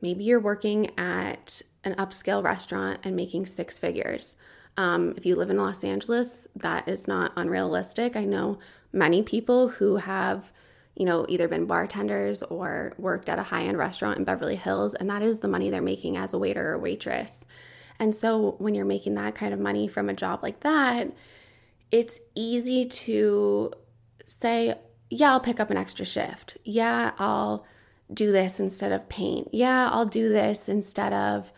Maybe 0.01 0.25
you're 0.25 0.41
working 0.41 0.97
at 0.99 1.61
an 1.85 1.95
upscale 1.97 2.43
restaurant 2.43 3.01
and 3.05 3.15
making 3.15 3.47
six 3.47 3.79
figures. 3.79 4.37
Um, 4.77 5.15
if 5.17 5.27
you 5.27 5.37
live 5.37 5.51
in 5.51 5.59
Los 5.59 5.85
Angeles, 5.85 6.49
that 6.57 6.89
is 6.89 7.07
not 7.07 7.33
unrealistic. 7.37 8.17
I 8.17 8.25
know 8.25 8.59
many 8.93 9.23
people 9.23 9.69
who 9.69 9.97
have, 9.97 10.51
you 10.95 11.05
know, 11.05 11.27
either 11.29 11.49
been 11.49 11.67
bartenders 11.67 12.43
or 12.43 12.95
worked 12.97 13.29
at 13.29 13.39
a 13.39 13.43
high 13.43 13.65
end 13.65 13.79
restaurant 13.79 14.19
in 14.19 14.25
Beverly 14.25 14.57
Hills, 14.57 14.95
and 14.95 15.11
that 15.11 15.23
is 15.23 15.41
the 15.41 15.49
money 15.49 15.71
they're 15.71 15.83
making 15.83 16.17
as 16.17 16.33
a 16.33 16.39
waiter 16.39 16.73
or 16.73 16.79
waitress. 16.79 17.45
And 17.99 18.15
so 18.15 18.57
when 18.59 18.75
you're 18.75 18.85
making 18.85 19.15
that 19.15 19.35
kind 19.35 19.53
of 19.53 19.61
money 19.61 19.89
from 19.89 20.09
a 20.09 20.15
job 20.15 20.43
like 20.43 20.61
that, 20.61 21.13
it's 21.91 22.19
easy 22.35 22.87
to 22.87 23.73
say, 24.27 24.75
yeah, 25.11 25.33
I'll 25.33 25.41
pick 25.41 25.61
up 25.61 25.71
an 25.71 25.77
extra 25.77 26.07
shift. 26.07 26.57
Yeah, 26.65 27.13
I'll 27.19 27.67
do 28.13 28.33
this 28.33 28.59
instead 28.59 28.93
of 28.93 29.09
paint. 29.09 29.49
Yeah, 29.53 29.91
I'll 29.91 30.07
do 30.07 30.31
this 30.31 30.69
instead 30.69 31.13
of 31.13 31.53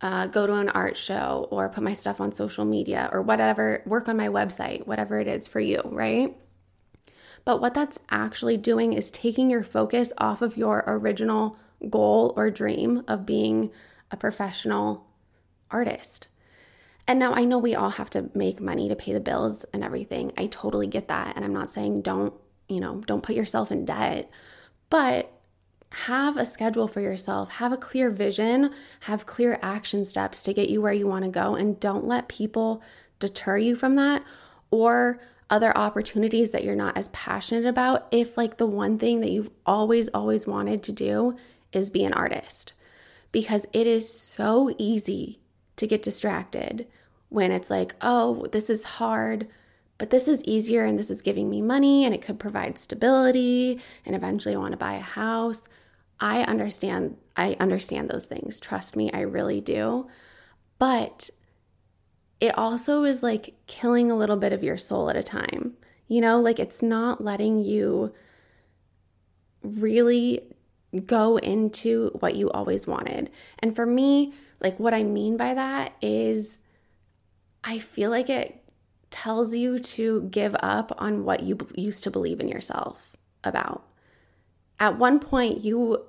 uh, 0.00 0.26
go 0.26 0.46
to 0.46 0.54
an 0.54 0.68
art 0.68 0.96
show 0.96 1.48
or 1.50 1.68
put 1.68 1.82
my 1.82 1.94
stuff 1.94 2.20
on 2.20 2.32
social 2.32 2.64
media 2.64 3.08
or 3.12 3.22
whatever, 3.22 3.82
work 3.86 4.08
on 4.08 4.16
my 4.16 4.28
website, 4.28 4.86
whatever 4.86 5.18
it 5.18 5.26
is 5.26 5.46
for 5.46 5.60
you, 5.60 5.80
right? 5.84 6.36
But 7.44 7.60
what 7.60 7.74
that's 7.74 8.00
actually 8.10 8.56
doing 8.56 8.92
is 8.92 9.10
taking 9.10 9.50
your 9.50 9.62
focus 9.62 10.12
off 10.18 10.42
of 10.42 10.56
your 10.56 10.84
original 10.86 11.58
goal 11.88 12.34
or 12.36 12.50
dream 12.50 13.04
of 13.06 13.24
being 13.24 13.70
a 14.10 14.16
professional 14.16 15.06
artist. 15.70 16.28
And 17.08 17.18
now 17.18 17.32
I 17.34 17.44
know 17.44 17.58
we 17.58 17.74
all 17.74 17.90
have 17.90 18.10
to 18.10 18.30
make 18.34 18.60
money 18.60 18.88
to 18.88 18.96
pay 18.96 19.12
the 19.12 19.20
bills 19.20 19.64
and 19.72 19.84
everything. 19.84 20.32
I 20.36 20.46
totally 20.46 20.88
get 20.88 21.08
that. 21.08 21.36
And 21.36 21.44
I'm 21.44 21.52
not 21.52 21.70
saying 21.70 22.02
don't, 22.02 22.34
you 22.68 22.80
know, 22.80 23.00
don't 23.06 23.22
put 23.22 23.36
yourself 23.36 23.70
in 23.70 23.84
debt. 23.84 24.28
But 24.90 25.32
have 25.90 26.36
a 26.36 26.44
schedule 26.44 26.88
for 26.88 27.00
yourself, 27.00 27.50
have 27.52 27.72
a 27.72 27.76
clear 27.76 28.10
vision, 28.10 28.72
have 29.00 29.26
clear 29.26 29.58
action 29.62 30.04
steps 30.04 30.42
to 30.42 30.52
get 30.52 30.68
you 30.68 30.82
where 30.82 30.92
you 30.92 31.06
want 31.06 31.24
to 31.24 31.30
go, 31.30 31.54
and 31.54 31.80
don't 31.80 32.04
let 32.04 32.28
people 32.28 32.82
deter 33.18 33.56
you 33.56 33.74
from 33.76 33.94
that 33.94 34.22
or 34.70 35.20
other 35.48 35.76
opportunities 35.78 36.50
that 36.50 36.64
you're 36.64 36.74
not 36.74 36.96
as 36.98 37.08
passionate 37.08 37.66
about 37.66 38.08
if, 38.10 38.36
like, 38.36 38.56
the 38.56 38.66
one 38.66 38.98
thing 38.98 39.20
that 39.20 39.30
you've 39.30 39.50
always, 39.64 40.08
always 40.08 40.46
wanted 40.46 40.82
to 40.82 40.92
do 40.92 41.36
is 41.72 41.88
be 41.88 42.04
an 42.04 42.12
artist. 42.12 42.72
Because 43.30 43.66
it 43.72 43.86
is 43.86 44.12
so 44.12 44.74
easy 44.76 45.38
to 45.76 45.86
get 45.86 46.02
distracted 46.02 46.86
when 47.28 47.52
it's 47.52 47.70
like, 47.70 47.94
oh, 48.00 48.46
this 48.52 48.68
is 48.68 48.84
hard, 48.84 49.46
but 49.98 50.10
this 50.10 50.28
is 50.28 50.42
easier 50.44 50.84
and 50.84 50.98
this 50.98 51.10
is 51.10 51.22
giving 51.22 51.48
me 51.48 51.62
money 51.62 52.04
and 52.04 52.14
it 52.14 52.22
could 52.22 52.38
provide 52.38 52.78
stability 52.78 53.80
and 54.04 54.14
eventually 54.14 54.54
I 54.54 54.58
want 54.58 54.72
to 54.72 54.78
buy 54.78 54.94
a 54.94 55.00
house. 55.00 55.62
I 56.20 56.42
understand 56.42 57.16
I 57.36 57.56
understand 57.60 58.08
those 58.08 58.26
things. 58.26 58.58
Trust 58.58 58.96
me, 58.96 59.10
I 59.12 59.20
really 59.20 59.60
do. 59.60 60.08
But 60.78 61.30
it 62.40 62.56
also 62.56 63.04
is 63.04 63.22
like 63.22 63.54
killing 63.66 64.10
a 64.10 64.16
little 64.16 64.36
bit 64.36 64.52
of 64.52 64.62
your 64.62 64.76
soul 64.76 65.08
at 65.08 65.16
a 65.16 65.22
time. 65.22 65.74
You 66.08 66.20
know, 66.20 66.40
like 66.40 66.58
it's 66.58 66.82
not 66.82 67.22
letting 67.24 67.60
you 67.60 68.12
really 69.62 70.42
go 71.04 71.36
into 71.38 72.10
what 72.20 72.36
you 72.36 72.50
always 72.50 72.86
wanted. 72.86 73.30
And 73.58 73.74
for 73.74 73.86
me, 73.86 74.34
like 74.60 74.78
what 74.78 74.94
I 74.94 75.02
mean 75.02 75.36
by 75.36 75.54
that 75.54 75.94
is 76.00 76.58
I 77.64 77.78
feel 77.78 78.10
like 78.10 78.30
it 78.30 78.62
tells 79.10 79.54
you 79.54 79.78
to 79.78 80.22
give 80.30 80.56
up 80.60 80.92
on 80.98 81.24
what 81.24 81.42
you 81.42 81.56
used 81.74 82.04
to 82.04 82.10
believe 82.10 82.40
in 82.40 82.48
yourself 82.48 83.12
about. 83.44 83.84
At 84.78 84.98
one 84.98 85.20
point, 85.20 85.64
you 85.64 86.04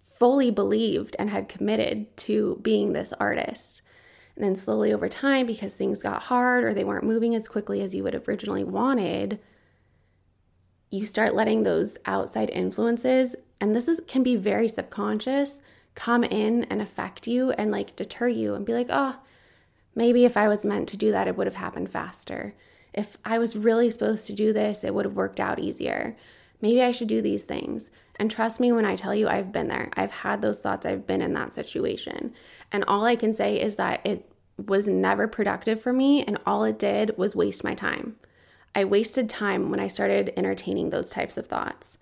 fully 0.00 0.50
believed 0.50 1.16
and 1.18 1.30
had 1.30 1.48
committed 1.48 2.16
to 2.16 2.58
being 2.62 2.92
this 2.92 3.12
artist. 3.20 3.82
And 4.34 4.44
then 4.44 4.54
slowly 4.54 4.92
over 4.92 5.08
time, 5.08 5.46
because 5.46 5.76
things 5.76 6.02
got 6.02 6.22
hard 6.22 6.64
or 6.64 6.74
they 6.74 6.84
weren't 6.84 7.04
moving 7.04 7.34
as 7.34 7.48
quickly 7.48 7.82
as 7.82 7.94
you 7.94 8.02
would 8.02 8.14
have 8.14 8.28
originally 8.28 8.64
wanted, 8.64 9.38
you 10.90 11.06
start 11.06 11.34
letting 11.34 11.62
those 11.62 11.98
outside 12.04 12.50
influences, 12.50 13.36
and 13.60 13.76
this 13.76 13.86
is 13.86 14.00
can 14.08 14.22
be 14.22 14.36
very 14.36 14.66
subconscious, 14.66 15.60
come 15.94 16.24
in 16.24 16.64
and 16.64 16.82
affect 16.82 17.26
you 17.26 17.52
and 17.52 17.70
like 17.70 17.96
deter 17.96 18.28
you 18.28 18.54
and 18.54 18.66
be 18.66 18.72
like, 18.72 18.88
oh, 18.90 19.16
maybe 19.94 20.24
if 20.24 20.36
I 20.36 20.48
was 20.48 20.64
meant 20.64 20.88
to 20.90 20.96
do 20.96 21.10
that, 21.12 21.28
it 21.28 21.36
would 21.36 21.46
have 21.46 21.56
happened 21.56 21.90
faster. 21.90 22.54
If 22.92 23.18
I 23.24 23.38
was 23.38 23.56
really 23.56 23.90
supposed 23.90 24.26
to 24.26 24.32
do 24.32 24.52
this, 24.52 24.84
it 24.84 24.94
would 24.94 25.04
have 25.04 25.14
worked 25.14 25.40
out 25.40 25.58
easier. 25.58 26.16
Maybe 26.60 26.82
I 26.82 26.90
should 26.90 27.08
do 27.08 27.22
these 27.22 27.44
things. 27.44 27.90
And 28.16 28.30
trust 28.30 28.60
me 28.60 28.70
when 28.70 28.84
I 28.84 28.96
tell 28.96 29.14
you, 29.14 29.28
I've 29.28 29.52
been 29.52 29.68
there. 29.68 29.88
I've 29.94 30.10
had 30.10 30.42
those 30.42 30.60
thoughts. 30.60 30.84
I've 30.84 31.06
been 31.06 31.22
in 31.22 31.32
that 31.34 31.52
situation. 31.52 32.34
And 32.70 32.84
all 32.86 33.04
I 33.04 33.16
can 33.16 33.32
say 33.32 33.58
is 33.58 33.76
that 33.76 34.04
it 34.04 34.30
was 34.58 34.88
never 34.88 35.26
productive 35.26 35.80
for 35.80 35.92
me. 35.92 36.22
And 36.24 36.38
all 36.44 36.64
it 36.64 36.78
did 36.78 37.16
was 37.16 37.34
waste 37.34 37.64
my 37.64 37.74
time. 37.74 38.16
I 38.74 38.84
wasted 38.84 39.28
time 39.28 39.70
when 39.70 39.80
I 39.80 39.88
started 39.88 40.34
entertaining 40.36 40.90
those 40.90 41.10
types 41.10 41.38
of 41.38 41.46
thoughts. 41.46 41.96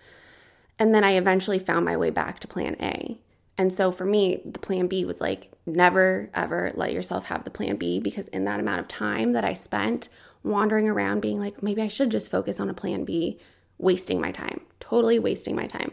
And 0.78 0.94
then 0.94 1.04
I 1.04 1.12
eventually 1.12 1.58
found 1.58 1.84
my 1.84 1.96
way 1.96 2.10
back 2.10 2.40
to 2.40 2.48
plan 2.48 2.76
A. 2.80 3.18
And 3.58 3.72
so 3.72 3.90
for 3.90 4.06
me, 4.06 4.40
the 4.44 4.60
plan 4.60 4.86
B 4.86 5.04
was 5.04 5.20
like, 5.20 5.50
never 5.66 6.30
ever 6.32 6.72
let 6.74 6.92
yourself 6.92 7.26
have 7.26 7.44
the 7.44 7.50
plan 7.50 7.76
B 7.76 8.00
because 8.00 8.28
in 8.28 8.44
that 8.44 8.60
amount 8.60 8.80
of 8.80 8.88
time 8.88 9.32
that 9.32 9.44
I 9.44 9.52
spent 9.52 10.08
wandering 10.44 10.88
around 10.88 11.20
being 11.20 11.40
like, 11.40 11.62
maybe 11.62 11.82
I 11.82 11.88
should 11.88 12.10
just 12.10 12.30
focus 12.30 12.60
on 12.60 12.70
a 12.70 12.74
plan 12.74 13.04
B, 13.04 13.38
wasting 13.76 14.20
my 14.20 14.30
time, 14.30 14.62
totally 14.80 15.18
wasting 15.18 15.56
my 15.56 15.66
time. 15.66 15.92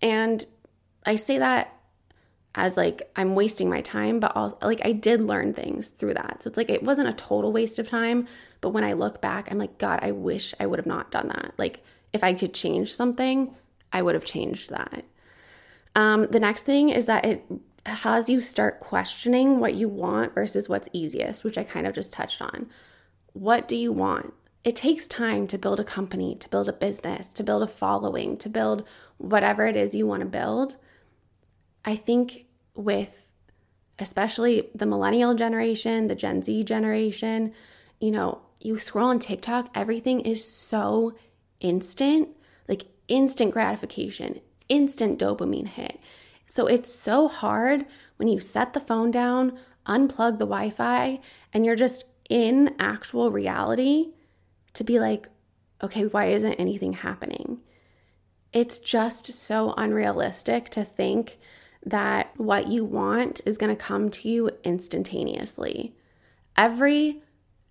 And 0.00 0.44
I 1.04 1.16
say 1.16 1.38
that 1.38 1.76
as 2.54 2.76
like 2.76 3.10
I'm 3.16 3.34
wasting 3.34 3.68
my 3.68 3.82
time, 3.82 4.18
but 4.18 4.34
also 4.34 4.56
like 4.62 4.84
I 4.84 4.92
did 4.92 5.20
learn 5.20 5.54
things 5.54 5.88
through 5.88 6.14
that. 6.14 6.42
So 6.42 6.48
it's 6.48 6.56
like 6.56 6.70
it 6.70 6.82
wasn't 6.82 7.08
a 7.08 7.14
total 7.14 7.52
waste 7.52 7.78
of 7.78 7.88
time, 7.88 8.26
but 8.60 8.70
when 8.70 8.84
I 8.84 8.94
look 8.94 9.20
back, 9.20 9.48
I'm 9.50 9.58
like, 9.58 9.78
God, 9.78 10.00
I 10.02 10.12
wish 10.12 10.54
I 10.58 10.66
would 10.66 10.78
have 10.78 10.86
not 10.86 11.10
done 11.10 11.28
that. 11.28 11.52
Like 11.58 11.82
if 12.12 12.24
I 12.24 12.32
could 12.32 12.54
change 12.54 12.94
something, 12.94 13.54
I 13.92 14.02
would 14.02 14.14
have 14.14 14.24
changed 14.24 14.70
that. 14.70 15.04
Um, 15.94 16.26
the 16.30 16.40
next 16.40 16.62
thing 16.62 16.88
is 16.88 17.06
that 17.06 17.24
it 17.24 17.44
has 17.86 18.28
you 18.28 18.40
start 18.40 18.80
questioning 18.80 19.58
what 19.58 19.74
you 19.74 19.88
want 19.88 20.34
versus 20.34 20.68
what's 20.68 20.88
easiest, 20.92 21.44
which 21.44 21.58
I 21.58 21.64
kind 21.64 21.86
of 21.86 21.94
just 21.94 22.12
touched 22.12 22.40
on. 22.40 22.68
What 23.32 23.68
do 23.68 23.76
you 23.76 23.92
want? 23.92 24.32
It 24.64 24.76
takes 24.76 25.08
time 25.08 25.46
to 25.48 25.58
build 25.58 25.80
a 25.80 25.84
company, 25.84 26.36
to 26.36 26.48
build 26.48 26.68
a 26.68 26.72
business, 26.72 27.28
to 27.30 27.42
build 27.42 27.62
a 27.62 27.66
following, 27.66 28.36
to 28.38 28.48
build 28.48 28.86
whatever 29.18 29.66
it 29.66 29.76
is 29.76 29.94
you 29.94 30.06
want 30.06 30.20
to 30.20 30.28
build. 30.28 30.76
I 31.84 31.96
think 31.96 32.46
with 32.74 33.32
especially 33.98 34.70
the 34.74 34.86
millennial 34.86 35.34
generation, 35.34 36.06
the 36.06 36.14
Gen 36.14 36.42
Z 36.42 36.64
generation, 36.64 37.52
you 38.00 38.10
know, 38.10 38.40
you 38.60 38.78
scroll 38.78 39.08
on 39.08 39.18
TikTok, 39.18 39.70
everything 39.74 40.20
is 40.20 40.46
so 40.46 41.14
instant, 41.60 42.28
like 42.68 42.86
instant 43.08 43.52
gratification, 43.52 44.40
instant 44.72 45.18
dopamine 45.18 45.68
hit. 45.68 46.00
So 46.46 46.66
it's 46.66 46.92
so 46.92 47.28
hard 47.28 47.84
when 48.16 48.28
you 48.28 48.40
set 48.40 48.72
the 48.72 48.80
phone 48.80 49.10
down, 49.10 49.58
unplug 49.86 50.38
the 50.38 50.46
Wi 50.46 50.70
Fi, 50.70 51.20
and 51.52 51.66
you're 51.66 51.76
just 51.76 52.06
in 52.30 52.74
actual 52.78 53.30
reality 53.30 54.12
to 54.72 54.82
be 54.82 54.98
like, 54.98 55.28
okay, 55.82 56.04
why 56.06 56.26
isn't 56.26 56.54
anything 56.54 56.94
happening? 56.94 57.60
It's 58.52 58.78
just 58.78 59.32
so 59.32 59.74
unrealistic 59.76 60.70
to 60.70 60.84
think 60.84 61.38
that 61.84 62.32
what 62.38 62.68
you 62.68 62.84
want 62.84 63.42
is 63.44 63.58
going 63.58 63.74
to 63.74 63.82
come 63.82 64.08
to 64.10 64.28
you 64.28 64.50
instantaneously. 64.64 65.94
Every 66.56 67.22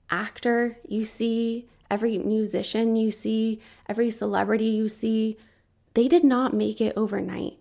actor 0.09 0.77
you 0.87 1.05
see, 1.05 1.69
every 1.89 2.17
musician 2.19 2.95
you 2.95 3.09
see, 3.09 3.61
every 3.87 4.11
celebrity 4.11 4.65
you 4.65 4.89
see, 4.89 5.37
they 5.93 6.07
did 6.07 6.23
not 6.23 6.53
make 6.53 6.79
it 6.81 6.93
overnight. 6.95 7.57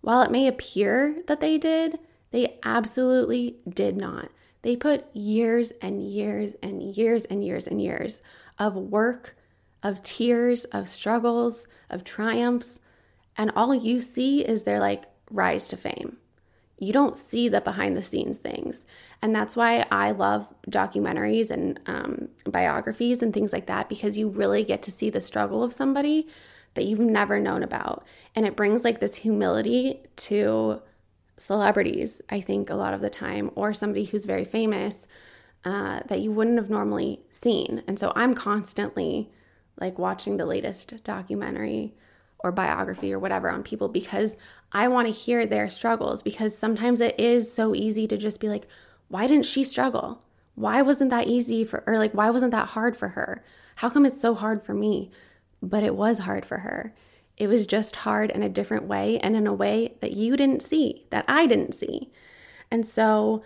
While 0.00 0.22
it 0.22 0.30
may 0.30 0.46
appear 0.46 1.22
that 1.26 1.40
they 1.40 1.58
did, 1.58 1.98
they 2.30 2.58
absolutely 2.62 3.56
did 3.68 3.96
not. 3.96 4.30
They 4.62 4.76
put 4.76 5.06
years 5.14 5.72
and 5.82 6.02
years 6.02 6.54
and 6.62 6.82
years 6.82 7.24
and 7.26 7.44
years 7.44 7.66
and 7.66 7.80
years 7.80 8.22
of 8.58 8.74
work, 8.76 9.36
of 9.82 10.02
tears, 10.02 10.64
of 10.66 10.88
struggles, 10.88 11.68
of 11.90 12.04
triumphs, 12.04 12.80
and 13.36 13.52
all 13.54 13.74
you 13.74 14.00
see 14.00 14.44
is 14.44 14.64
their 14.64 14.80
like 14.80 15.04
rise 15.30 15.68
to 15.68 15.76
fame. 15.76 16.16
You 16.78 16.92
don't 16.92 17.16
see 17.16 17.48
the 17.48 17.60
behind 17.60 17.96
the 17.96 18.02
scenes 18.02 18.38
things. 18.38 18.84
And 19.22 19.34
that's 19.34 19.56
why 19.56 19.86
I 19.90 20.10
love 20.10 20.48
documentaries 20.68 21.50
and 21.50 21.80
um, 21.86 22.28
biographies 22.44 23.22
and 23.22 23.32
things 23.32 23.52
like 23.52 23.66
that 23.66 23.88
because 23.88 24.18
you 24.18 24.28
really 24.28 24.62
get 24.62 24.82
to 24.82 24.90
see 24.90 25.08
the 25.08 25.20
struggle 25.20 25.62
of 25.62 25.72
somebody 25.72 26.28
that 26.76 26.84
you've 26.84 27.00
never 27.00 27.38
known 27.40 27.62
about. 27.62 28.04
And 28.34 28.46
it 28.46 28.56
brings 28.56 28.84
like 28.84 29.00
this 29.00 29.16
humility 29.16 30.00
to 30.16 30.80
celebrities, 31.36 32.22
I 32.30 32.40
think, 32.40 32.70
a 32.70 32.74
lot 32.74 32.94
of 32.94 33.00
the 33.00 33.10
time, 33.10 33.50
or 33.54 33.74
somebody 33.74 34.04
who's 34.04 34.24
very 34.24 34.44
famous 34.44 35.06
uh, 35.64 36.00
that 36.06 36.20
you 36.20 36.30
wouldn't 36.30 36.58
have 36.58 36.70
normally 36.70 37.20
seen. 37.30 37.82
And 37.86 37.98
so 37.98 38.12
I'm 38.14 38.34
constantly 38.34 39.30
like 39.80 39.98
watching 39.98 40.36
the 40.36 40.46
latest 40.46 41.02
documentary 41.04 41.94
or 42.38 42.52
biography 42.52 43.12
or 43.12 43.18
whatever 43.18 43.50
on 43.50 43.62
people 43.62 43.88
because 43.88 44.36
I 44.72 44.88
want 44.88 45.06
to 45.08 45.12
hear 45.12 45.46
their 45.46 45.68
struggles 45.68 46.22
because 46.22 46.56
sometimes 46.56 47.00
it 47.00 47.18
is 47.18 47.52
so 47.52 47.74
easy 47.74 48.06
to 48.06 48.16
just 48.16 48.40
be 48.40 48.48
like, 48.48 48.66
why 49.08 49.26
didn't 49.26 49.46
she 49.46 49.64
struggle? 49.64 50.22
Why 50.54 50.82
wasn't 50.82 51.10
that 51.10 51.26
easy 51.26 51.64
for 51.64 51.82
or 51.86 51.98
like 51.98 52.12
why 52.12 52.30
wasn't 52.30 52.52
that 52.52 52.68
hard 52.68 52.96
for 52.96 53.08
her? 53.08 53.44
How 53.76 53.90
come 53.90 54.06
it's 54.06 54.20
so 54.20 54.34
hard 54.34 54.64
for 54.64 54.72
me? 54.74 55.10
But 55.66 55.82
it 55.82 55.96
was 55.96 56.20
hard 56.20 56.46
for 56.46 56.58
her. 56.58 56.94
It 57.36 57.48
was 57.48 57.66
just 57.66 57.96
hard 57.96 58.30
in 58.30 58.42
a 58.42 58.48
different 58.48 58.84
way 58.84 59.18
and 59.18 59.34
in 59.36 59.46
a 59.46 59.52
way 59.52 59.96
that 60.00 60.12
you 60.12 60.36
didn't 60.36 60.62
see, 60.62 61.06
that 61.10 61.24
I 61.28 61.46
didn't 61.46 61.74
see. 61.74 62.10
And 62.70 62.86
so 62.86 63.42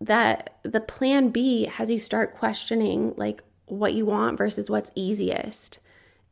that 0.00 0.58
the 0.62 0.80
plan 0.80 1.28
B 1.28 1.66
has 1.66 1.90
you 1.90 1.98
start 1.98 2.34
questioning 2.34 3.14
like 3.16 3.42
what 3.66 3.92
you 3.94 4.06
want 4.06 4.38
versus 4.38 4.70
what's 4.70 4.90
easiest. 4.94 5.78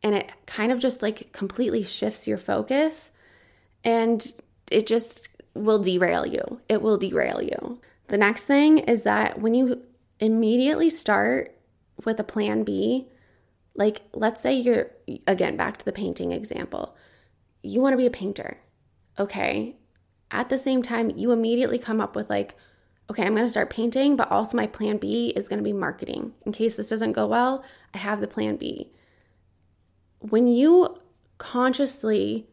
And 0.03 0.15
it 0.15 0.33
kind 0.47 0.73
of 0.73 0.79
just 0.79 1.03
like 1.03 1.33
completely 1.33 1.83
shifts 1.83 2.27
your 2.27 2.39
focus 2.39 3.11
and 3.85 4.33
it 4.71 4.87
just 4.87 5.29
will 5.55 5.79
derail 5.79 6.27
you. 6.27 6.61
It 6.69 6.83
will 6.83 6.97
derail 6.99 7.43
you. 7.43 7.81
The 8.09 8.19
next 8.19 8.47
thing 8.47 8.79
is 8.79 9.03
that 9.03 9.41
when 9.41 9.55
you 9.55 9.83
immediately 10.19 10.91
start 10.91 11.55
with 12.05 12.19
a 12.19 12.25
plan 12.25 12.65
B, 12.65 13.09
like 13.75 14.03
let's 14.13 14.41
say 14.41 14.53
you're 14.53 14.91
again 15.27 15.57
back 15.57 15.79
to 15.79 15.85
the 15.85 15.93
painting 15.93 16.33
example, 16.33 16.97
you 17.63 17.81
want 17.81 17.93
to 17.93 17.99
be 17.99 18.07
a 18.07 18.11
painter. 18.11 18.59
Okay. 19.19 19.77
At 20.31 20.49
the 20.51 20.59
same 20.59 20.83
time, 20.83 21.11
you 21.11 21.33
immediately 21.33 21.79
come 21.79 22.01
up 22.01 22.15
with 22.15 22.29
like, 22.29 22.55
okay, 23.11 23.23
I'm 23.23 23.35
going 23.35 23.47
to 23.47 23.51
start 23.51 23.71
painting, 23.71 24.17
but 24.17 24.31
also 24.31 24.57
my 24.57 24.67
plan 24.67 24.99
B 24.99 25.33
is 25.35 25.49
going 25.49 25.59
to 25.59 25.65
be 25.65 25.73
marketing. 25.73 26.35
In 26.45 26.53
case 26.53 26.77
this 26.77 26.91
doesn't 26.91 27.13
go 27.13 27.27
well, 27.27 27.65
I 27.95 27.99
have 27.99 28.21
the 28.21 28.29
plan 28.29 28.57
B. 28.57 28.93
When 30.19 30.47
you 30.47 30.99
consciously, 31.39 32.47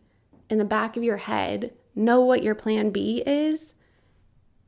in 0.50 0.58
the 0.58 0.66
back 0.66 0.96
of 0.96 1.04
your 1.04 1.18
head, 1.18 1.74
know 1.96 2.22
what 2.22 2.44
your 2.44 2.56
plan 2.56 2.92
B 2.92 3.24
is, 3.26 3.74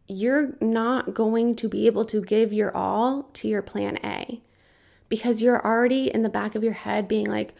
you're 0.08 0.58
not 0.60 1.14
going 1.14 1.56
to 1.58 1.70
be 1.70 1.86
able 1.86 2.06
to 2.06 2.22
give 2.22 2.52
your 2.52 2.76
all 2.76 3.24
to 3.34 3.48
your 3.48 3.62
plan 3.62 4.00
A 4.04 4.42
because 5.10 5.42
you're 5.42 5.66
already 5.66 6.14
in 6.14 6.24
the 6.24 6.30
back 6.30 6.56
of 6.56 6.64
your 6.64 6.74
head 6.74 7.08
being 7.08 7.28
like, 7.28 7.54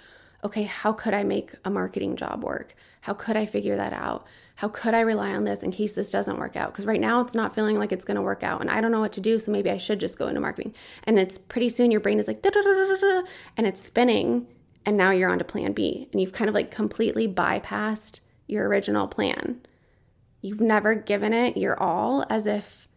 okay, 0.44 0.64
how 0.64 0.94
could 0.94 1.14
I 1.14 1.24
make 1.24 1.52
a 1.66 1.70
marketing 1.70 2.16
job 2.16 2.44
work? 2.44 2.76
How 3.02 3.14
could 3.14 3.36
I 3.38 3.46
figure 3.46 3.76
that 3.76 3.94
out? 3.94 4.26
How 4.56 4.70
could 4.70 4.94
I 4.94 5.02
rely 5.02 5.32
on 5.32 5.44
this 5.44 5.64
in 5.64 5.72
case 5.72 5.94
this 5.94 6.12
doesn't 6.12 6.40
work 6.40 6.56
out? 6.56 6.72
Because 6.72 6.86
right 6.86 7.00
now 7.00 7.22
it's 7.22 7.36
not 7.36 7.56
feeling 7.56 7.78
like 7.78 7.92
it's 7.92 8.06
going 8.06 8.16
to 8.16 8.22
work 8.22 8.44
out 8.44 8.62
and 8.62 8.70
I 8.70 8.82
don't 8.82 8.92
know 8.92 9.00
what 9.00 9.14
to 9.14 9.22
do. 9.22 9.40
So 9.40 9.52
maybe 9.52 9.70
I 9.70 9.78
should 9.78 10.00
just 10.00 10.18
go 10.18 10.28
into 10.28 10.42
marketing. 10.42 10.74
And 11.04 11.18
it's 11.20 11.38
pretty 11.38 11.70
soon 11.70 11.92
your 11.92 12.02
brain 12.02 12.20
is 12.20 12.28
like, 12.28 12.46
and 12.46 13.68
it's 13.68 13.82
spinning. 13.82 14.48
And 14.86 14.98
now 14.98 15.12
you're 15.12 15.30
on 15.30 15.40
to 15.40 15.44
plan 15.44 15.74
B. 15.74 16.08
And 16.12 16.22
you've 16.22 16.34
kind 16.34 16.50
of 16.50 16.56
like 16.56 16.72
completely 16.72 17.28
bypassed 17.28 18.20
your 18.48 18.68
original 18.68 19.08
plan. 19.08 19.62
You've 20.42 20.62
never 20.62 20.96
given 20.96 21.34
it 21.34 21.58
your 21.58 21.82
all 21.82 22.26
as 22.30 22.46
if, 22.46 22.88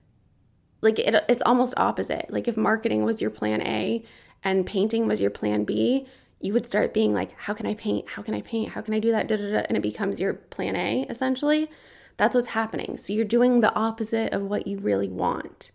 like, 0.82 0.98
it, 0.98 1.24
it's 1.28 1.42
almost 1.42 1.74
opposite. 1.76 2.26
Like, 2.30 2.48
if 2.48 2.56
marketing 2.56 3.04
was 3.04 3.20
your 3.20 3.30
plan 3.30 3.60
A 3.62 4.04
and 4.42 4.66
painting 4.66 5.06
was 5.06 5.20
your 5.20 5.30
plan 5.30 5.64
B, 5.64 6.06
you 6.40 6.52
would 6.52 6.66
start 6.66 6.94
being 6.94 7.12
like, 7.12 7.32
how 7.36 7.52
can 7.52 7.66
I 7.66 7.74
paint? 7.74 8.08
How 8.08 8.22
can 8.22 8.34
I 8.34 8.40
paint? 8.40 8.72
How 8.72 8.80
can 8.80 8.94
I 8.94 8.98
do 8.98 9.12
that? 9.12 9.28
Da, 9.28 9.36
da, 9.36 9.50
da. 9.50 9.62
And 9.68 9.76
it 9.76 9.82
becomes 9.82 10.18
your 10.18 10.34
plan 10.34 10.74
A 10.76 11.02
essentially. 11.08 11.70
That's 12.16 12.34
what's 12.34 12.48
happening. 12.48 12.98
So 12.98 13.12
you're 13.12 13.24
doing 13.24 13.60
the 13.60 13.74
opposite 13.74 14.32
of 14.32 14.42
what 14.42 14.66
you 14.66 14.78
really 14.78 15.08
want. 15.08 15.70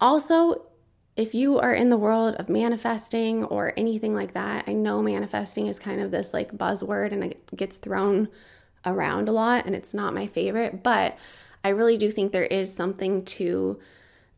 Also, 0.00 0.66
if 1.16 1.34
you 1.34 1.58
are 1.58 1.74
in 1.74 1.90
the 1.90 1.96
world 1.96 2.34
of 2.36 2.48
manifesting 2.48 3.44
or 3.44 3.72
anything 3.76 4.14
like 4.14 4.34
that, 4.34 4.64
I 4.66 4.72
know 4.72 5.02
manifesting 5.02 5.66
is 5.66 5.78
kind 5.78 6.00
of 6.00 6.10
this 6.10 6.32
like 6.32 6.56
buzzword 6.56 7.12
and 7.12 7.22
it 7.24 7.50
gets 7.54 7.76
thrown 7.76 8.28
around 8.84 9.28
a 9.28 9.32
lot 9.32 9.66
and 9.66 9.74
it's 9.74 9.94
not 9.94 10.14
my 10.14 10.26
favorite, 10.26 10.82
but 10.82 11.16
I 11.64 11.68
really 11.70 11.96
do 11.96 12.10
think 12.10 12.32
there 12.32 12.44
is 12.44 12.72
something 12.72 13.24
to 13.26 13.78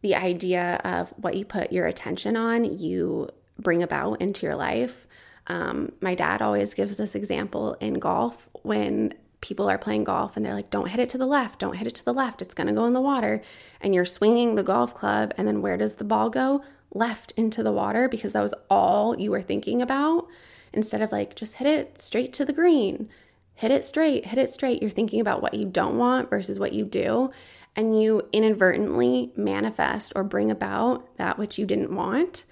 the 0.02 0.14
idea 0.14 0.80
of 0.84 1.10
what 1.16 1.36
you 1.36 1.46
put 1.46 1.72
your 1.72 1.86
attention 1.86 2.36
on, 2.36 2.78
you 2.78 3.30
bring 3.58 3.82
about 3.82 4.20
into 4.20 4.46
your 4.46 4.56
life. 4.56 5.06
Um, 5.46 5.92
my 6.00 6.14
dad 6.14 6.42
always 6.42 6.74
gives 6.74 6.96
this 6.96 7.14
example 7.14 7.74
in 7.80 7.94
golf 7.94 8.48
when 8.62 9.14
people 9.40 9.68
are 9.68 9.76
playing 9.76 10.04
golf 10.04 10.36
and 10.36 10.44
they're 10.44 10.54
like, 10.54 10.70
don't 10.70 10.88
hit 10.88 11.00
it 11.00 11.10
to 11.10 11.18
the 11.18 11.26
left, 11.26 11.58
don't 11.58 11.76
hit 11.76 11.86
it 11.86 11.94
to 11.94 12.04
the 12.04 12.14
left, 12.14 12.40
it's 12.40 12.54
gonna 12.54 12.72
go 12.72 12.86
in 12.86 12.94
the 12.94 13.00
water. 13.00 13.42
And 13.80 13.94
you're 13.94 14.06
swinging 14.06 14.54
the 14.54 14.62
golf 14.62 14.94
club, 14.94 15.34
and 15.36 15.46
then 15.46 15.60
where 15.60 15.76
does 15.76 15.96
the 15.96 16.04
ball 16.04 16.30
go? 16.30 16.64
Left 16.94 17.32
into 17.32 17.62
the 17.62 17.72
water 17.72 18.08
because 18.08 18.32
that 18.32 18.42
was 18.42 18.54
all 18.70 19.18
you 19.18 19.30
were 19.30 19.42
thinking 19.42 19.82
about. 19.82 20.26
Instead 20.72 21.02
of 21.02 21.12
like, 21.12 21.36
just 21.36 21.56
hit 21.56 21.66
it 21.66 22.00
straight 22.00 22.32
to 22.32 22.44
the 22.44 22.54
green, 22.54 23.10
hit 23.54 23.70
it 23.70 23.84
straight, 23.84 24.26
hit 24.26 24.38
it 24.38 24.50
straight. 24.50 24.80
You're 24.80 24.90
thinking 24.90 25.20
about 25.20 25.42
what 25.42 25.54
you 25.54 25.66
don't 25.66 25.98
want 25.98 26.30
versus 26.30 26.58
what 26.58 26.72
you 26.72 26.84
do. 26.84 27.30
And 27.76 28.00
you 28.00 28.22
inadvertently 28.32 29.32
manifest 29.36 30.12
or 30.16 30.24
bring 30.24 30.50
about 30.50 31.16
that 31.16 31.38
which 31.38 31.58
you 31.58 31.66
didn't 31.66 31.94
want. 31.94 32.44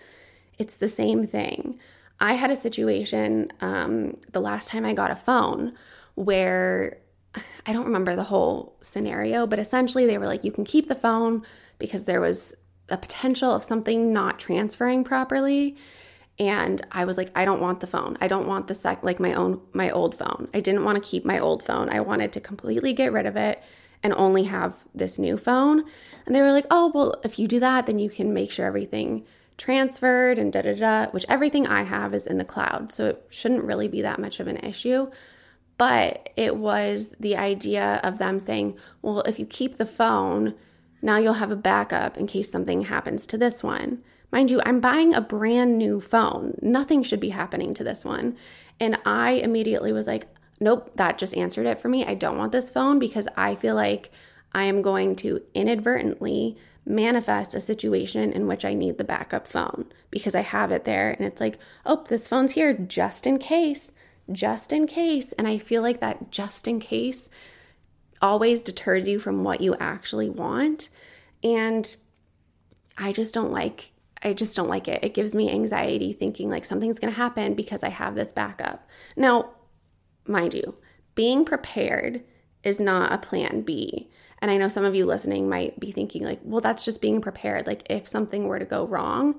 It's 0.62 0.76
the 0.76 0.88
same 0.88 1.26
thing. 1.26 1.80
I 2.20 2.34
had 2.34 2.52
a 2.52 2.54
situation 2.56 3.50
um, 3.60 4.16
the 4.30 4.40
last 4.40 4.68
time 4.68 4.84
I 4.84 4.94
got 4.94 5.10
a 5.10 5.16
phone 5.16 5.74
where 6.14 6.98
I 7.66 7.72
don't 7.72 7.86
remember 7.86 8.14
the 8.14 8.22
whole 8.22 8.76
scenario, 8.80 9.44
but 9.44 9.58
essentially 9.58 10.06
they 10.06 10.18
were 10.18 10.28
like, 10.28 10.44
you 10.44 10.52
can 10.52 10.64
keep 10.64 10.86
the 10.86 10.94
phone 10.94 11.42
because 11.80 12.04
there 12.04 12.20
was 12.20 12.54
a 12.90 12.96
potential 12.96 13.50
of 13.50 13.64
something 13.64 14.12
not 14.12 14.38
transferring 14.38 15.02
properly. 15.02 15.76
And 16.38 16.80
I 16.92 17.06
was 17.06 17.16
like, 17.16 17.32
I 17.34 17.44
don't 17.44 17.60
want 17.60 17.80
the 17.80 17.88
phone. 17.88 18.16
I 18.20 18.28
don't 18.28 18.46
want 18.46 18.68
the 18.68 18.74
sec 18.74 19.02
like 19.02 19.18
my 19.18 19.34
own 19.34 19.60
my 19.72 19.90
old 19.90 20.14
phone. 20.14 20.48
I 20.54 20.60
didn't 20.60 20.84
want 20.84 21.02
to 21.02 21.10
keep 21.10 21.24
my 21.24 21.40
old 21.40 21.64
phone. 21.64 21.88
I 21.90 22.00
wanted 22.02 22.32
to 22.34 22.40
completely 22.40 22.92
get 22.92 23.12
rid 23.12 23.26
of 23.26 23.36
it 23.36 23.60
and 24.04 24.12
only 24.12 24.44
have 24.44 24.84
this 24.94 25.18
new 25.18 25.36
phone. 25.36 25.84
And 26.24 26.36
they 26.36 26.40
were 26.40 26.52
like, 26.52 26.66
oh, 26.70 26.92
well, 26.94 27.20
if 27.24 27.40
you 27.40 27.48
do 27.48 27.58
that, 27.58 27.86
then 27.86 27.98
you 27.98 28.10
can 28.10 28.32
make 28.32 28.52
sure 28.52 28.64
everything 28.64 29.26
transferred 29.62 30.40
and 30.40 30.52
da 30.52 30.62
da 30.62 30.74
da, 30.74 31.10
which 31.12 31.24
everything 31.28 31.68
I 31.68 31.84
have 31.84 32.14
is 32.14 32.26
in 32.26 32.38
the 32.38 32.44
cloud. 32.44 32.92
So 32.92 33.10
it 33.10 33.26
shouldn't 33.30 33.62
really 33.62 33.86
be 33.86 34.02
that 34.02 34.18
much 34.18 34.40
of 34.40 34.48
an 34.48 34.56
issue. 34.56 35.08
But 35.78 36.30
it 36.36 36.56
was 36.56 37.10
the 37.20 37.36
idea 37.36 38.00
of 38.02 38.18
them 38.18 38.40
saying, 38.40 38.76
well, 39.02 39.20
if 39.20 39.38
you 39.38 39.46
keep 39.46 39.76
the 39.76 39.86
phone, 39.86 40.54
now 41.00 41.18
you'll 41.18 41.34
have 41.34 41.52
a 41.52 41.56
backup 41.56 42.18
in 42.18 42.26
case 42.26 42.50
something 42.50 42.82
happens 42.82 43.24
to 43.28 43.38
this 43.38 43.62
one. 43.62 44.02
Mind 44.32 44.50
you, 44.50 44.60
I'm 44.66 44.80
buying 44.80 45.14
a 45.14 45.20
brand 45.20 45.78
new 45.78 46.00
phone. 46.00 46.58
Nothing 46.60 47.04
should 47.04 47.20
be 47.20 47.28
happening 47.28 47.72
to 47.74 47.84
this 47.84 48.04
one. 48.04 48.36
And 48.80 48.98
I 49.04 49.32
immediately 49.32 49.92
was 49.92 50.08
like, 50.08 50.26
nope, 50.58 50.90
that 50.96 51.18
just 51.18 51.36
answered 51.36 51.66
it 51.66 51.78
for 51.78 51.88
me. 51.88 52.04
I 52.04 52.14
don't 52.14 52.38
want 52.38 52.50
this 52.50 52.70
phone 52.70 52.98
because 52.98 53.28
I 53.36 53.54
feel 53.54 53.76
like 53.76 54.10
I 54.52 54.64
am 54.64 54.82
going 54.82 55.14
to 55.16 55.40
inadvertently 55.54 56.56
manifest 56.84 57.54
a 57.54 57.60
situation 57.60 58.32
in 58.32 58.46
which 58.46 58.64
I 58.64 58.74
need 58.74 58.98
the 58.98 59.04
backup 59.04 59.46
phone 59.46 59.86
because 60.10 60.34
I 60.34 60.40
have 60.40 60.72
it 60.72 60.84
there 60.84 61.10
and 61.10 61.24
it's 61.26 61.40
like, 61.40 61.58
oh, 61.86 62.04
this 62.08 62.28
phone's 62.28 62.52
here 62.52 62.72
just 62.74 63.26
in 63.26 63.38
case, 63.38 63.92
just 64.30 64.72
in 64.72 64.86
case. 64.86 65.32
And 65.32 65.46
I 65.46 65.58
feel 65.58 65.82
like 65.82 66.00
that 66.00 66.30
just 66.30 66.66
in 66.66 66.80
case 66.80 67.28
always 68.20 68.62
deters 68.62 69.08
you 69.08 69.18
from 69.18 69.44
what 69.44 69.60
you 69.60 69.74
actually 69.76 70.28
want. 70.28 70.88
And 71.42 71.94
I 72.96 73.12
just 73.12 73.34
don't 73.34 73.52
like 73.52 73.92
I 74.24 74.32
just 74.32 74.54
don't 74.54 74.68
like 74.68 74.86
it. 74.86 75.02
It 75.02 75.14
gives 75.14 75.34
me 75.34 75.50
anxiety 75.50 76.12
thinking 76.12 76.48
like 76.48 76.64
something's 76.64 77.00
going 77.00 77.12
to 77.12 77.18
happen 77.18 77.54
because 77.54 77.82
I 77.82 77.88
have 77.88 78.14
this 78.14 78.32
backup. 78.32 78.88
Now, 79.16 79.50
mind 80.26 80.54
you, 80.54 80.76
being 81.16 81.44
prepared 81.44 82.22
is 82.62 82.78
not 82.78 83.12
a 83.12 83.18
plan 83.18 83.62
B. 83.62 84.08
And 84.42 84.50
I 84.50 84.56
know 84.56 84.66
some 84.66 84.84
of 84.84 84.96
you 84.96 85.06
listening 85.06 85.48
might 85.48 85.78
be 85.78 85.92
thinking, 85.92 86.24
like, 86.24 86.40
well, 86.42 86.60
that's 86.60 86.84
just 86.84 87.00
being 87.00 87.20
prepared. 87.20 87.68
Like, 87.68 87.86
if 87.88 88.08
something 88.08 88.48
were 88.48 88.58
to 88.58 88.64
go 88.64 88.84
wrong. 88.84 89.36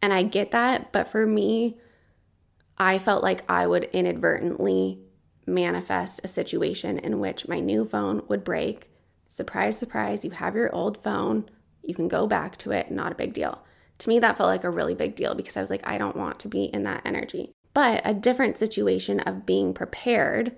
And 0.00 0.14
I 0.14 0.22
get 0.22 0.50
that. 0.52 0.92
But 0.92 1.08
for 1.08 1.26
me, 1.26 1.76
I 2.78 2.96
felt 2.98 3.22
like 3.22 3.44
I 3.50 3.66
would 3.66 3.84
inadvertently 3.92 4.98
manifest 5.46 6.22
a 6.24 6.28
situation 6.28 6.98
in 6.98 7.20
which 7.20 7.48
my 7.48 7.60
new 7.60 7.84
phone 7.84 8.22
would 8.28 8.42
break. 8.42 8.90
Surprise, 9.28 9.76
surprise, 9.76 10.24
you 10.24 10.30
have 10.30 10.56
your 10.56 10.74
old 10.74 11.02
phone. 11.02 11.50
You 11.82 11.94
can 11.94 12.08
go 12.08 12.26
back 12.26 12.56
to 12.58 12.70
it, 12.70 12.90
not 12.90 13.12
a 13.12 13.16
big 13.16 13.34
deal. 13.34 13.62
To 13.98 14.08
me, 14.08 14.18
that 14.20 14.38
felt 14.38 14.48
like 14.48 14.64
a 14.64 14.70
really 14.70 14.94
big 14.94 15.16
deal 15.16 15.34
because 15.34 15.58
I 15.58 15.60
was 15.60 15.68
like, 15.68 15.86
I 15.86 15.98
don't 15.98 16.16
want 16.16 16.40
to 16.40 16.48
be 16.48 16.64
in 16.64 16.84
that 16.84 17.02
energy. 17.04 17.52
But 17.74 18.00
a 18.06 18.14
different 18.14 18.56
situation 18.56 19.20
of 19.20 19.44
being 19.44 19.74
prepared 19.74 20.56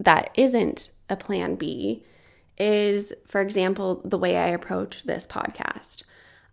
that 0.00 0.30
isn't 0.34 0.90
a 1.08 1.16
plan 1.16 1.54
B 1.54 2.04
is, 2.58 3.12
for 3.26 3.40
example, 3.40 4.00
the 4.04 4.18
way 4.18 4.36
I 4.36 4.48
approach 4.48 5.02
this 5.02 5.26
podcast. 5.26 6.02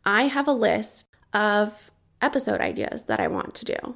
I 0.05 0.23
have 0.23 0.47
a 0.47 0.53
list 0.53 1.07
of 1.33 1.91
episode 2.21 2.61
ideas 2.61 3.03
that 3.03 3.19
I 3.19 3.27
want 3.27 3.55
to 3.55 3.65
do. 3.65 3.95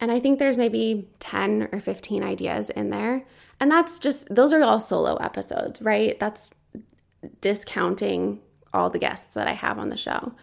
And 0.00 0.10
I 0.10 0.20
think 0.20 0.38
there's 0.38 0.58
maybe 0.58 1.08
10 1.20 1.68
or 1.72 1.80
15 1.80 2.22
ideas 2.22 2.70
in 2.70 2.90
there. 2.90 3.24
And 3.60 3.70
that's 3.70 3.98
just, 3.98 4.32
those 4.34 4.52
are 4.52 4.62
all 4.62 4.80
solo 4.80 5.16
episodes, 5.16 5.80
right? 5.80 6.18
That's 6.18 6.52
discounting 7.40 8.40
all 8.72 8.90
the 8.90 8.98
guests 8.98 9.34
that 9.34 9.46
I 9.46 9.52
have 9.52 9.78
on 9.78 9.88
the 9.88 9.96
show. 9.96 10.34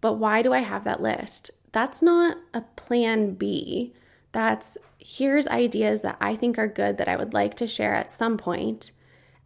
But 0.00 0.14
why 0.14 0.42
do 0.42 0.52
I 0.52 0.60
have 0.60 0.84
that 0.84 1.02
list? 1.02 1.50
That's 1.72 2.02
not 2.02 2.36
a 2.52 2.62
plan 2.62 3.34
B. 3.34 3.94
That's 4.32 4.76
here's 4.98 5.46
ideas 5.48 6.02
that 6.02 6.16
I 6.20 6.34
think 6.34 6.58
are 6.58 6.66
good 6.66 6.98
that 6.98 7.08
I 7.08 7.16
would 7.16 7.34
like 7.34 7.54
to 7.56 7.66
share 7.66 7.94
at 7.94 8.10
some 8.10 8.38
point, 8.38 8.90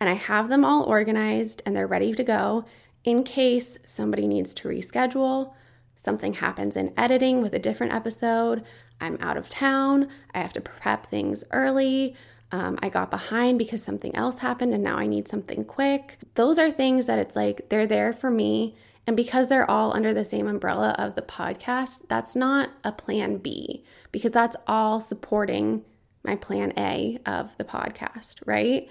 and 0.01 0.09
I 0.09 0.15
have 0.15 0.49
them 0.49 0.65
all 0.65 0.85
organized 0.85 1.63
and 1.65 1.75
they're 1.75 1.87
ready 1.87 2.15
to 2.15 2.25
go 2.25 2.65
in 3.05 3.25
case 3.25 3.79
somebody 3.87 4.27
needs 4.27 4.53
to 4.55 4.69
reschedule, 4.69 5.55
something 5.97 6.35
happens 6.35 6.77
in 6.77 6.93
editing 6.97 7.43
with 7.43 7.55
a 7.55 7.59
different 7.59 7.93
episode, 7.93 8.65
I'm 9.01 9.17
out 9.21 9.37
of 9.37 9.49
town, 9.49 10.09
I 10.35 10.41
have 10.41 10.53
to 10.55 10.61
prep 10.61 11.07
things 11.07 11.45
early. 11.53 12.17
Um, 12.51 12.79
I 12.83 12.89
got 12.89 13.11
behind 13.11 13.59
because 13.59 13.83
something 13.83 14.15
else 14.17 14.39
happened 14.39 14.73
and 14.73 14.83
now 14.83 14.97
I 14.97 15.07
need 15.07 15.29
something 15.29 15.65
quick. 15.65 16.19
Those 16.35 16.59
are 16.59 16.71
things 16.71 17.07
that 17.07 17.19
it's 17.19 17.37
like 17.37 17.69
they're 17.69 17.87
there 17.87 18.13
for 18.13 18.31
me. 18.31 18.75
And 19.07 19.17
because 19.17 19.49
they're 19.49 19.71
all 19.71 19.95
under 19.95 20.13
the 20.13 20.25
same 20.25 20.47
umbrella 20.47 20.95
of 20.99 21.15
the 21.15 21.23
podcast, 21.23 22.09
that's 22.09 22.35
not 22.35 22.71
a 22.85 22.93
plan 22.93 23.39
B 23.39 23.85
because 24.13 24.33
that's 24.33 24.57
all 24.67 25.01
supporting 25.01 25.85
my 26.25 26.37
plan 26.37 26.73
A 26.77 27.19
of 27.27 27.57
the 27.59 27.65
podcast, 27.65 28.37
right? 28.45 28.91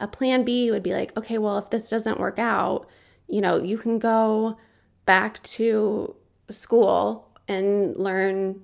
A 0.00 0.08
plan 0.08 0.44
B 0.44 0.70
would 0.70 0.82
be 0.82 0.92
like, 0.92 1.16
okay, 1.16 1.38
well, 1.38 1.58
if 1.58 1.70
this 1.70 1.88
doesn't 1.88 2.20
work 2.20 2.38
out, 2.38 2.88
you 3.28 3.40
know, 3.40 3.62
you 3.62 3.78
can 3.78 3.98
go 3.98 4.56
back 5.04 5.42
to 5.42 6.14
school 6.50 7.28
and 7.48 7.96
learn 7.96 8.62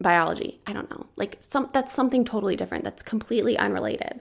biology. 0.00 0.60
I 0.66 0.72
don't 0.72 0.90
know. 0.90 1.06
Like 1.16 1.38
some 1.40 1.70
that's 1.72 1.92
something 1.92 2.24
totally 2.24 2.56
different. 2.56 2.84
That's 2.84 3.02
completely 3.02 3.56
unrelated. 3.56 4.20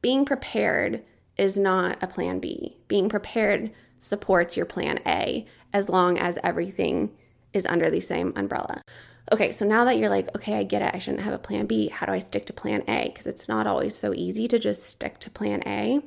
Being 0.00 0.24
prepared 0.24 1.02
is 1.38 1.58
not 1.58 2.02
a 2.02 2.06
plan 2.06 2.38
B. 2.40 2.76
Being 2.88 3.08
prepared 3.08 3.72
supports 3.98 4.56
your 4.56 4.66
plan 4.66 5.00
A 5.06 5.46
as 5.72 5.88
long 5.88 6.18
as 6.18 6.38
everything 6.42 7.16
is 7.52 7.66
under 7.66 7.90
the 7.90 8.00
same 8.00 8.32
umbrella. 8.36 8.82
Okay, 9.30 9.52
so 9.52 9.64
now 9.64 9.84
that 9.84 9.98
you're 9.98 10.08
like, 10.08 10.34
okay, 10.34 10.54
I 10.54 10.64
get 10.64 10.82
it. 10.82 10.94
I 10.94 10.98
shouldn't 10.98 11.22
have 11.22 11.32
a 11.32 11.38
plan 11.38 11.66
B. 11.66 11.88
How 11.88 12.06
do 12.06 12.12
I 12.12 12.18
stick 12.18 12.46
to 12.46 12.52
plan 12.52 12.82
A? 12.88 13.08
Because 13.08 13.26
it's 13.26 13.48
not 13.48 13.66
always 13.66 13.96
so 13.96 14.12
easy 14.12 14.48
to 14.48 14.58
just 14.58 14.82
stick 14.82 15.20
to 15.20 15.30
plan 15.30 15.62
A. 15.66 16.02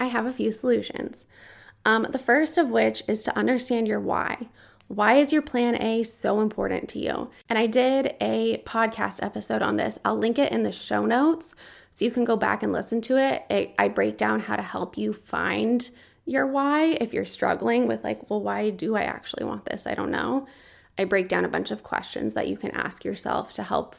I 0.00 0.06
have 0.06 0.26
a 0.26 0.32
few 0.32 0.50
solutions. 0.50 1.26
Um, 1.84 2.06
the 2.10 2.18
first 2.18 2.58
of 2.58 2.70
which 2.70 3.02
is 3.06 3.22
to 3.24 3.36
understand 3.36 3.86
your 3.86 4.00
why. 4.00 4.48
Why 4.88 5.16
is 5.16 5.32
your 5.32 5.42
plan 5.42 5.80
A 5.82 6.04
so 6.04 6.40
important 6.40 6.88
to 6.90 6.98
you? 6.98 7.30
And 7.48 7.58
I 7.58 7.66
did 7.66 8.14
a 8.20 8.62
podcast 8.64 9.22
episode 9.22 9.62
on 9.62 9.76
this. 9.76 9.98
I'll 10.04 10.16
link 10.16 10.38
it 10.38 10.52
in 10.52 10.62
the 10.62 10.72
show 10.72 11.04
notes 11.06 11.54
so 11.90 12.04
you 12.04 12.10
can 12.10 12.24
go 12.24 12.36
back 12.36 12.62
and 12.62 12.72
listen 12.72 13.00
to 13.02 13.18
it. 13.18 13.44
it. 13.50 13.74
I 13.78 13.88
break 13.88 14.16
down 14.16 14.40
how 14.40 14.56
to 14.56 14.62
help 14.62 14.96
you 14.96 15.12
find 15.12 15.88
your 16.24 16.46
why 16.46 16.96
if 17.00 17.12
you're 17.12 17.24
struggling 17.24 17.86
with, 17.86 18.04
like, 18.04 18.30
well, 18.30 18.40
why 18.40 18.70
do 18.70 18.96
I 18.96 19.02
actually 19.02 19.44
want 19.44 19.64
this? 19.64 19.86
I 19.86 19.94
don't 19.94 20.10
know. 20.10 20.46
I 20.98 21.04
break 21.04 21.28
down 21.28 21.44
a 21.44 21.48
bunch 21.48 21.70
of 21.70 21.82
questions 21.82 22.34
that 22.34 22.48
you 22.48 22.56
can 22.56 22.70
ask 22.70 23.04
yourself 23.04 23.52
to 23.54 23.62
help 23.62 23.96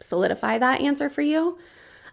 solidify 0.00 0.58
that 0.58 0.80
answer 0.80 1.10
for 1.10 1.22
you 1.22 1.58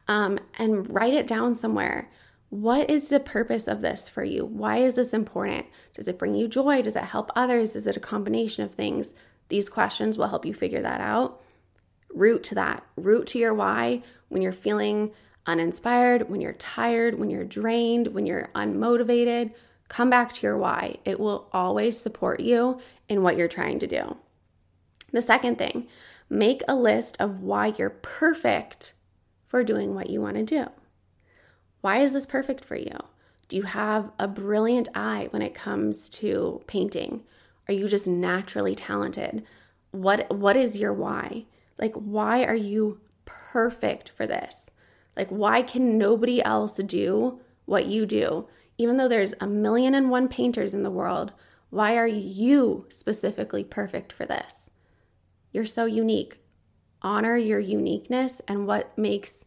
um, 0.07 0.39
and 0.57 0.89
write 0.89 1.13
it 1.13 1.27
down 1.27 1.55
somewhere. 1.55 2.09
What 2.49 2.89
is 2.89 3.09
the 3.09 3.19
purpose 3.19 3.67
of 3.67 3.81
this 3.81 4.07
for 4.07 4.23
you? 4.23 4.45
Why 4.45 4.77
is 4.77 4.95
this 4.95 5.13
important? 5.13 5.65
Does 5.93 6.07
it 6.07 6.19
bring 6.19 6.35
you 6.35 6.47
joy? 6.47 6.81
Does 6.81 6.95
it 6.95 7.03
help 7.03 7.31
others? 7.35 7.75
Is 7.75 7.87
it 7.87 7.97
a 7.97 8.01
combination 8.01 8.63
of 8.63 8.73
things? 8.73 9.13
These 9.49 9.69
questions 9.69 10.17
will 10.17 10.27
help 10.27 10.45
you 10.45 10.53
figure 10.53 10.81
that 10.81 11.01
out. 11.01 11.41
Root 12.13 12.43
to 12.45 12.55
that. 12.55 12.83
Root 12.95 13.27
to 13.27 13.39
your 13.39 13.53
why 13.53 14.03
when 14.29 14.41
you're 14.41 14.51
feeling 14.51 15.11
uninspired, 15.45 16.29
when 16.29 16.41
you're 16.41 16.53
tired, 16.53 17.19
when 17.19 17.29
you're 17.29 17.43
drained, 17.43 18.07
when 18.07 18.25
you're 18.25 18.49
unmotivated. 18.55 19.53
Come 19.87 20.09
back 20.09 20.33
to 20.33 20.41
your 20.41 20.57
why. 20.57 20.97
It 21.05 21.19
will 21.19 21.47
always 21.53 21.99
support 21.99 22.39
you 22.39 22.79
in 23.07 23.21
what 23.21 23.37
you're 23.37 23.47
trying 23.47 23.79
to 23.79 23.87
do. 23.87 24.17
The 25.11 25.21
second 25.21 25.57
thing, 25.57 25.87
make 26.29 26.61
a 26.67 26.75
list 26.75 27.15
of 27.19 27.41
why 27.41 27.73
you're 27.77 27.89
perfect 27.89 28.93
for 29.45 29.63
doing 29.63 29.93
what 29.93 30.09
you 30.09 30.21
want 30.21 30.35
to 30.37 30.43
do. 30.43 30.67
Why 31.81 31.99
is 31.99 32.13
this 32.13 32.25
perfect 32.25 32.65
for 32.65 32.75
you? 32.75 32.97
Do 33.47 33.55
you 33.55 33.63
have 33.63 34.11
a 34.17 34.27
brilliant 34.27 34.89
eye 34.95 35.27
when 35.29 35.43
it 35.43 35.53
comes 35.53 36.09
to 36.09 36.61
painting? 36.65 37.23
Are 37.67 37.73
you 37.73 37.87
just 37.87 38.07
naturally 38.07 38.75
talented? 38.75 39.43
What 39.91 40.29
what 40.35 40.55
is 40.55 40.77
your 40.77 40.93
why? 40.93 41.45
Like 41.77 41.93
why 41.93 42.43
are 42.43 42.55
you 42.55 42.99
perfect 43.25 44.09
for 44.09 44.25
this? 44.25 44.71
Like 45.15 45.29
why 45.29 45.61
can 45.61 45.97
nobody 45.97 46.43
else 46.43 46.77
do 46.77 47.39
what 47.65 47.85
you 47.85 48.05
do? 48.05 48.47
Even 48.77 48.97
though 48.97 49.07
there's 49.07 49.33
a 49.39 49.47
million 49.47 49.95
and 49.95 50.09
one 50.09 50.27
painters 50.27 50.73
in 50.73 50.83
the 50.83 50.91
world, 50.91 51.31
why 51.69 51.97
are 51.97 52.07
you 52.07 52.85
specifically 52.89 53.63
perfect 53.63 54.11
for 54.13 54.25
this? 54.25 54.69
You're 55.51 55.65
so 55.65 55.85
unique. 55.85 56.39
Honor 57.01 57.37
your 57.37 57.59
uniqueness 57.59 58.41
and 58.47 58.67
what 58.67 58.97
makes 58.97 59.45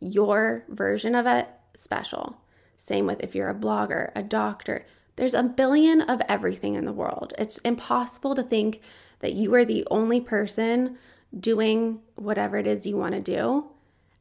your 0.00 0.64
version 0.68 1.14
of 1.14 1.26
it 1.26 1.48
special. 1.74 2.36
Same 2.76 3.06
with 3.06 3.22
if 3.22 3.34
you're 3.34 3.48
a 3.48 3.54
blogger, 3.54 4.10
a 4.14 4.22
doctor. 4.22 4.86
There's 5.16 5.34
a 5.34 5.42
billion 5.42 6.00
of 6.02 6.20
everything 6.28 6.74
in 6.74 6.84
the 6.84 6.92
world. 6.92 7.34
It's 7.38 7.58
impossible 7.58 8.34
to 8.34 8.42
think 8.42 8.80
that 9.20 9.34
you 9.34 9.54
are 9.54 9.64
the 9.64 9.86
only 9.90 10.20
person 10.20 10.98
doing 11.38 12.00
whatever 12.16 12.58
it 12.58 12.66
is 12.66 12.86
you 12.86 12.96
want 12.96 13.14
to 13.14 13.20
do. 13.20 13.66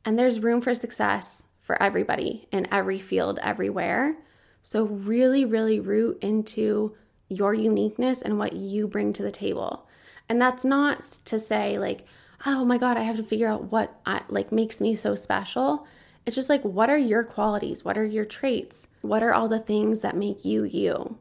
And 0.05 0.17
there's 0.17 0.39
room 0.39 0.61
for 0.61 0.73
success 0.73 1.43
for 1.59 1.81
everybody 1.81 2.47
in 2.51 2.67
every 2.71 2.99
field, 2.99 3.39
everywhere. 3.41 4.17
So, 4.61 4.83
really, 4.83 5.45
really 5.45 5.79
root 5.79 6.19
into 6.21 6.95
your 7.29 7.53
uniqueness 7.53 8.21
and 8.21 8.37
what 8.37 8.53
you 8.53 8.87
bring 8.87 9.13
to 9.13 9.23
the 9.23 9.31
table. 9.31 9.87
And 10.29 10.41
that's 10.41 10.65
not 10.65 11.01
to 11.25 11.39
say, 11.39 11.77
like, 11.77 12.05
oh 12.45 12.65
my 12.65 12.77
God, 12.77 12.97
I 12.97 13.01
have 13.01 13.17
to 13.17 13.23
figure 13.23 13.47
out 13.47 13.71
what 13.71 13.99
I, 14.05 14.21
like 14.27 14.51
makes 14.51 14.81
me 14.81 14.95
so 14.95 15.15
special. 15.15 15.87
It's 16.25 16.35
just 16.35 16.49
like, 16.49 16.63
what 16.63 16.89
are 16.89 16.97
your 16.97 17.23
qualities? 17.23 17.83
What 17.83 17.97
are 17.97 18.05
your 18.05 18.25
traits? 18.25 18.87
What 19.01 19.23
are 19.23 19.33
all 19.33 19.47
the 19.47 19.59
things 19.59 20.01
that 20.01 20.15
make 20.15 20.45
you 20.45 20.63
you? 20.63 21.17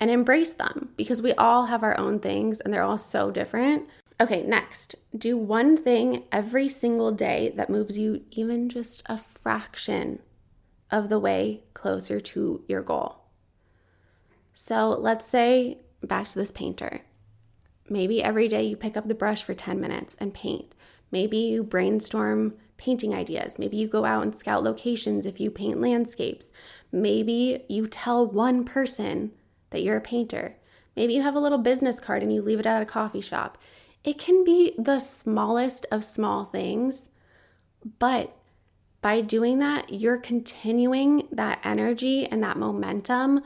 And 0.00 0.10
embrace 0.10 0.54
them 0.54 0.88
because 0.96 1.22
we 1.22 1.32
all 1.34 1.66
have 1.66 1.82
our 1.82 1.96
own 1.98 2.18
things 2.18 2.60
and 2.60 2.74
they're 2.74 2.82
all 2.82 2.98
so 2.98 3.30
different. 3.30 3.88
Okay, 4.20 4.42
next, 4.42 4.96
do 5.16 5.36
one 5.36 5.76
thing 5.76 6.24
every 6.32 6.68
single 6.68 7.12
day 7.12 7.52
that 7.56 7.70
moves 7.70 7.98
you 7.98 8.22
even 8.32 8.68
just 8.68 9.02
a 9.06 9.18
fraction 9.18 10.18
of 10.92 11.08
the 11.08 11.18
way 11.18 11.64
closer 11.74 12.20
to 12.20 12.62
your 12.68 12.82
goal. 12.82 13.16
So 14.52 14.90
let's 14.90 15.26
say, 15.26 15.78
back 16.02 16.28
to 16.28 16.38
this 16.38 16.52
painter. 16.52 17.00
Maybe 17.88 18.22
every 18.22 18.46
day 18.46 18.62
you 18.62 18.76
pick 18.76 18.96
up 18.96 19.08
the 19.08 19.14
brush 19.14 19.42
for 19.42 19.54
10 19.54 19.80
minutes 19.80 20.16
and 20.20 20.32
paint. 20.32 20.74
Maybe 21.10 21.38
you 21.38 21.64
brainstorm 21.64 22.54
painting 22.76 23.14
ideas. 23.14 23.58
Maybe 23.58 23.76
you 23.76 23.88
go 23.88 24.04
out 24.04 24.22
and 24.22 24.36
scout 24.36 24.62
locations 24.62 25.26
if 25.26 25.40
you 25.40 25.50
paint 25.50 25.80
landscapes. 25.80 26.50
Maybe 26.90 27.64
you 27.68 27.86
tell 27.86 28.26
one 28.26 28.64
person 28.64 29.32
that 29.70 29.82
you're 29.82 29.96
a 29.96 30.00
painter. 30.00 30.56
Maybe 30.96 31.14
you 31.14 31.22
have 31.22 31.34
a 31.34 31.40
little 31.40 31.58
business 31.58 31.98
card 31.98 32.22
and 32.22 32.32
you 32.32 32.42
leave 32.42 32.60
it 32.60 32.66
at 32.66 32.82
a 32.82 32.86
coffee 32.86 33.20
shop. 33.20 33.56
It 34.04 34.18
can 34.18 34.44
be 34.44 34.74
the 34.76 35.00
smallest 35.00 35.86
of 35.90 36.04
small 36.04 36.44
things, 36.44 37.08
but 37.98 38.36
by 39.02 39.20
doing 39.20 39.58
that, 39.58 39.92
you're 39.92 40.16
continuing 40.16 41.28
that 41.32 41.60
energy 41.64 42.26
and 42.26 42.42
that 42.42 42.56
momentum 42.56 43.42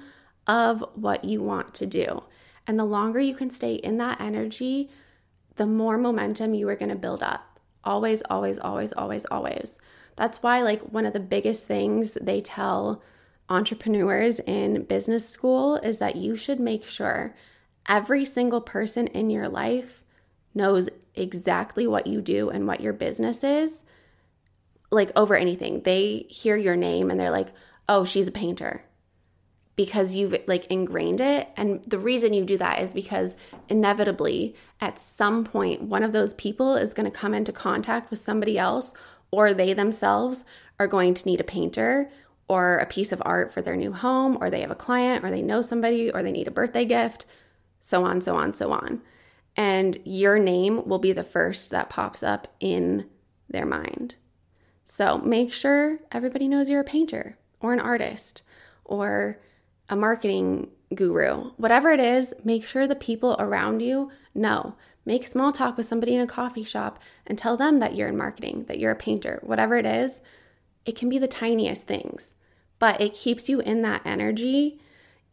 of 0.47 0.85
what 0.95 1.25
you 1.25 1.43
want 1.43 1.75
to 1.75 1.87
do. 1.87 2.23
And 2.67 2.79
the 2.79 2.85
longer 2.85 3.19
you 3.19 3.35
can 3.35 3.51
stay 3.51 3.75
in 3.75 3.97
that 3.99 4.21
energy, 4.21 4.91
the 5.57 5.67
more 5.67 5.99
momentum 5.99 6.55
you 6.55 6.69
are 6.69 6.77
going 6.77 6.91
to 6.91 6.95
build 6.95 7.23
up. 7.23 7.59
Always, 7.83 8.23
always, 8.29 8.59
always, 8.59 8.93
always, 8.93 9.25
always. 9.27 9.79
That's 10.17 10.43
why, 10.43 10.63
like, 10.63 10.83
one 10.83 11.07
of 11.07 11.13
the 11.13 11.21
biggest 11.21 11.67
things 11.67 12.19
they 12.21 12.41
tell 12.41 13.03
entrepreneurs 13.49 14.41
in 14.41 14.83
business 14.85 15.29
school 15.29 15.77
is 15.77 15.99
that 15.99 16.17
you 16.17 16.37
should 16.37 16.61
make 16.61 16.87
sure 16.87 17.35
every 17.89 18.25
single 18.25 18.61
person 18.61 19.07
in 19.09 19.31
your 19.31 19.49
life 19.49 20.03
knows 20.55 20.89
exactly 21.15 21.87
what 21.87 22.07
you 22.07 22.21
do 22.21 22.51
and 22.51 22.67
what 22.67 22.81
your 22.81 22.93
business 22.93 23.45
is, 23.45 23.85
like, 24.91 25.11
over 25.17 25.35
anything. 25.35 25.83
They 25.83 26.27
hear 26.29 26.57
your 26.57 26.77
name 26.77 27.11
and 27.11 27.19
they're 27.19 27.31
like, 27.31 27.49
oh, 27.89 28.05
she's 28.05 28.29
a 28.29 28.33
painter 28.33 28.85
because 29.77 30.15
you've 30.15 30.35
like 30.47 30.67
ingrained 30.67 31.21
it. 31.21 31.49
And 31.57 31.85
the 31.85 31.99
reason 31.99 32.33
you 32.33 32.45
do 32.45 32.57
that 32.59 32.81
is 32.81 32.95
because 32.95 33.37
inevitably 33.69 34.57
at 34.81 34.99
some 34.99 35.45
point, 35.45 35.83
one 35.83 36.03
of 36.03 36.13
those 36.13 36.35
people 36.35 36.77
is 36.77 36.95
going 36.95 37.05
to 37.05 37.17
come 37.17 37.35
into 37.35 37.53
contact 37.53 38.11
with 38.11 38.19
somebody 38.19 38.59
else, 38.59 38.95
or 39.31 39.53
they 39.53 39.75
themselves 39.75 40.45
are 40.79 40.87
going 40.87 41.15
to 41.15 41.27
need 41.27 41.41
a 41.41 41.45
painter 41.45 42.11
or 42.49 42.79
a 42.79 42.87
piece 42.87 43.13
of 43.13 43.21
art 43.25 43.53
for 43.53 43.61
their 43.61 43.77
new 43.77 43.93
home, 43.93 44.39
or 44.41 44.51
they 44.51 44.61
have 44.61 44.71
a 44.71 44.77
client, 44.77 45.25
or 45.25 45.31
they 45.31 45.43
know 45.43 45.61
somebody, 45.61 46.11
or 46.11 46.23
they 46.23 46.31
need 46.31 46.47
a 46.47 46.53
birthday 46.53 46.85
gift, 46.85 47.27
so 47.81 48.05
on, 48.05 48.21
so 48.21 48.37
on, 48.37 48.53
so 48.53 48.71
on. 48.71 49.03
And 49.57 49.99
your 50.05 50.39
name 50.39 50.87
will 50.87 51.01
be 51.01 51.13
the 51.13 51.25
first 51.25 51.71
that 51.71 51.91
pops 51.91 52.23
up 52.23 52.47
in 52.61 53.07
their 53.49 53.67
mind. 53.67 54.15
So 54.87 55.19
make 55.19 55.53
sure 55.53 55.99
everybody 56.13 56.47
knows 56.47 56.71
you're 56.71 56.81
a 56.81 56.85
painter 56.85 57.37
or 57.61 57.73
an 57.73 57.81
artist 57.81 58.43
or 58.85 59.41
a 59.89 59.97
marketing 59.97 60.71
guru. 60.95 61.51
Whatever 61.57 61.91
it 61.91 61.99
is, 61.99 62.33
make 62.45 62.65
sure 62.65 62.87
the 62.87 62.95
people 62.95 63.37
around 63.39 63.81
you 63.81 64.11
know. 64.33 64.77
Make 65.05 65.27
small 65.27 65.53
talk 65.53 65.77
with 65.77 65.87
somebody 65.87 66.15
in 66.15 66.21
a 66.21 66.27
coffee 66.27 66.65
shop 66.65 67.01
and 67.27 67.37
tell 67.37 67.57
them 67.57 67.81
that 67.81 67.97
you're 67.97 68.09
in 68.09 68.17
marketing, 68.17 68.65
that 68.69 68.79
you're 68.79 68.93
a 68.93 68.97
painter, 68.97 69.41
whatever 69.43 69.77
it 69.77 69.87
is. 69.87 70.21
It 70.85 70.97
can 70.97 71.09
be 71.09 71.19
the 71.19 71.29
tiniest 71.29 71.89
things, 71.89 72.35
but 72.79 73.01
it 73.01 73.13
keeps 73.13 73.49
you 73.49 73.61
in 73.61 73.83
that 73.83 74.03
energy 74.05 74.81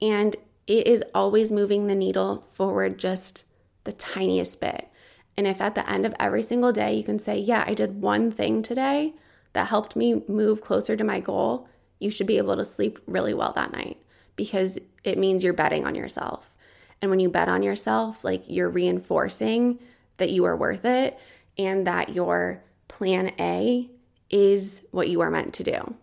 and 0.02 0.36
it 0.66 0.88
is 0.88 1.04
always 1.13 1.52
moving 1.52 1.86
the 1.86 1.96
needle 1.96 2.42
forward 2.50 2.98
just 2.98 3.44
the 3.84 3.94
tiniest 3.94 4.60
bit. 4.60 4.89
And 5.38 5.46
if 5.46 5.62
at 5.62 5.76
the 5.76 5.88
end 5.88 6.08
of 6.08 6.16
every 6.20 6.42
single 6.42 6.72
day 6.72 6.96
you 6.96 7.04
can 7.04 7.20
say, 7.20 7.38
Yeah, 7.38 7.63
I 7.68 7.76
did 7.76 8.02
one 8.02 8.32
thing 8.32 8.63
today 8.63 9.13
that 9.54 9.68
helped 9.68 9.96
me 9.96 10.24
move 10.28 10.62
closer 10.62 10.96
to 10.96 11.04
my 11.04 11.20
goal, 11.20 11.68
you 12.00 12.12
should 12.12 12.28
be 12.28 12.38
able 12.38 12.56
to 12.58 12.66
sleep 12.66 13.00
really 13.08 13.34
well 13.34 13.54
that 13.54 13.72
night 13.72 13.98
because 14.36 14.78
it 15.04 15.18
means 15.18 15.44
you're 15.44 15.54
betting 15.54 15.86
on 15.86 15.96
yourself. 15.96 16.56
And 17.02 17.10
when 17.10 17.20
you 17.20 17.30
bet 17.30 17.50
on 17.50 17.63
yourself, 17.63 18.24
like 18.24 18.44
you're 18.48 18.70
reinforcing 18.70 19.80
that 20.18 20.32
you 20.32 20.46
are 20.46 20.56
worth 20.56 20.86
it 20.86 21.18
and 21.58 21.86
that 21.88 22.10
your 22.10 22.63
plan 22.88 23.34
A 23.39 23.89
is 24.30 24.82
what 24.92 25.10
you 25.10 25.22
are 25.22 25.32
meant 25.32 25.54
to 25.56 25.63
do. 25.63 25.96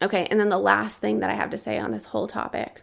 Okay, 0.00 0.26
and 0.30 0.40
then 0.40 0.48
the 0.48 0.58
last 0.58 1.00
thing 1.00 1.20
that 1.20 1.30
I 1.30 1.34
have 1.34 1.50
to 1.50 1.58
say 1.58 1.78
on 1.78 1.92
this 1.92 2.06
whole 2.06 2.26
topic, 2.26 2.82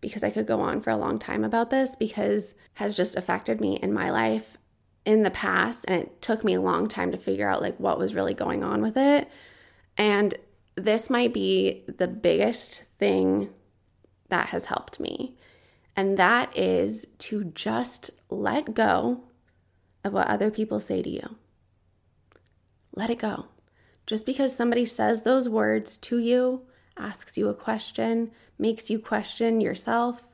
because 0.00 0.22
I 0.22 0.30
could 0.30 0.46
go 0.46 0.60
on 0.60 0.80
for 0.80 0.90
a 0.90 0.96
long 0.96 1.18
time 1.18 1.42
about 1.42 1.70
this, 1.70 1.96
because 1.96 2.54
has 2.74 2.94
just 2.94 3.16
affected 3.16 3.60
me 3.60 3.76
in 3.76 3.92
my 3.92 4.10
life 4.10 4.56
in 5.04 5.22
the 5.22 5.30
past 5.30 5.84
and 5.88 6.02
it 6.02 6.22
took 6.22 6.44
me 6.44 6.54
a 6.54 6.60
long 6.60 6.88
time 6.88 7.12
to 7.12 7.18
figure 7.18 7.48
out 7.48 7.62
like 7.62 7.78
what 7.78 7.98
was 7.98 8.14
really 8.14 8.34
going 8.34 8.62
on 8.62 8.82
with 8.82 8.96
it. 8.96 9.28
And 9.96 10.34
this 10.76 11.10
might 11.10 11.32
be 11.32 11.84
the 11.86 12.08
biggest 12.08 12.84
thing 12.98 13.50
that 14.28 14.48
has 14.48 14.66
helped 14.66 15.00
me. 15.00 15.36
And 15.96 16.18
that 16.18 16.56
is 16.56 17.06
to 17.18 17.44
just 17.44 18.10
let 18.28 18.74
go 18.74 19.24
of 20.04 20.12
what 20.12 20.28
other 20.28 20.50
people 20.50 20.80
say 20.80 21.02
to 21.02 21.10
you. 21.10 21.36
Let 22.94 23.10
it 23.10 23.18
go. 23.18 23.46
Just 24.06 24.26
because 24.26 24.54
somebody 24.54 24.84
says 24.84 25.22
those 25.22 25.48
words 25.48 25.98
to 25.98 26.18
you, 26.18 26.62
asks 26.96 27.36
you 27.36 27.48
a 27.48 27.54
question, 27.54 28.30
makes 28.58 28.90
you 28.90 28.98
question 28.98 29.60
yourself, 29.60 30.28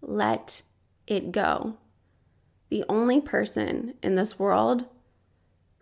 let 0.00 0.62
it 1.06 1.32
go 1.32 1.76
the 2.70 2.84
only 2.88 3.20
person 3.20 3.94
in 4.02 4.14
this 4.14 4.38
world 4.38 4.86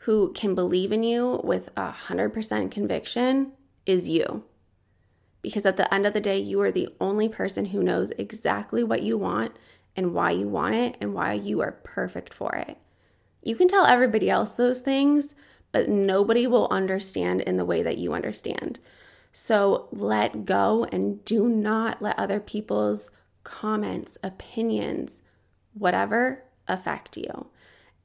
who 0.03 0.33
can 0.33 0.55
believe 0.55 0.91
in 0.91 1.03
you 1.03 1.41
with 1.45 1.69
a 1.77 1.93
100% 2.09 2.71
conviction 2.71 3.53
is 3.85 4.09
you. 4.09 4.45
Because 5.43 5.67
at 5.67 5.77
the 5.77 5.93
end 5.93 6.07
of 6.07 6.15
the 6.15 6.21
day, 6.21 6.39
you 6.39 6.61
are 6.63 6.73
the 6.73 6.89
only 7.01 7.29
person 7.29 7.67
who 7.67 7.83
knows 7.83 8.11
exactly 8.13 8.83
what 8.83 9.03
you 9.03 9.19
want 9.19 9.55
and 9.95 10.15
why 10.15 10.31
you 10.31 10.49
want 10.49 10.75
it 10.75 10.97
and 11.01 11.15
why 11.15 11.35
you 11.35 11.61
are 11.61 11.81
perfect 11.85 12.33
for 12.33 12.55
it. 12.55 12.79
You 13.43 13.55
can 13.55 13.69
tell 13.69 13.87
everybody 13.87 14.31
else 14.31 14.55
those 14.55 14.81
things, 14.81 15.35
but 15.73 15.89
nobody 15.89 16.47
will 16.47 16.69
understand 16.71 17.43
in 17.43 17.57
the 17.57 17.65
way 17.65 17.83
that 17.83 17.99
you 17.99 18.15
understand. 18.15 18.81
So 19.33 19.89
let 19.93 20.45
go 20.45 20.87
and 20.91 21.25
do 21.25 21.49
not 21.49 22.01
let 22.01 22.19
other 22.19 22.41
people's 22.41 23.11
comments, 23.45 24.17
opinions, 24.23 25.23
whatever 25.75 26.45
affect 26.69 27.17
you. 27.17 27.47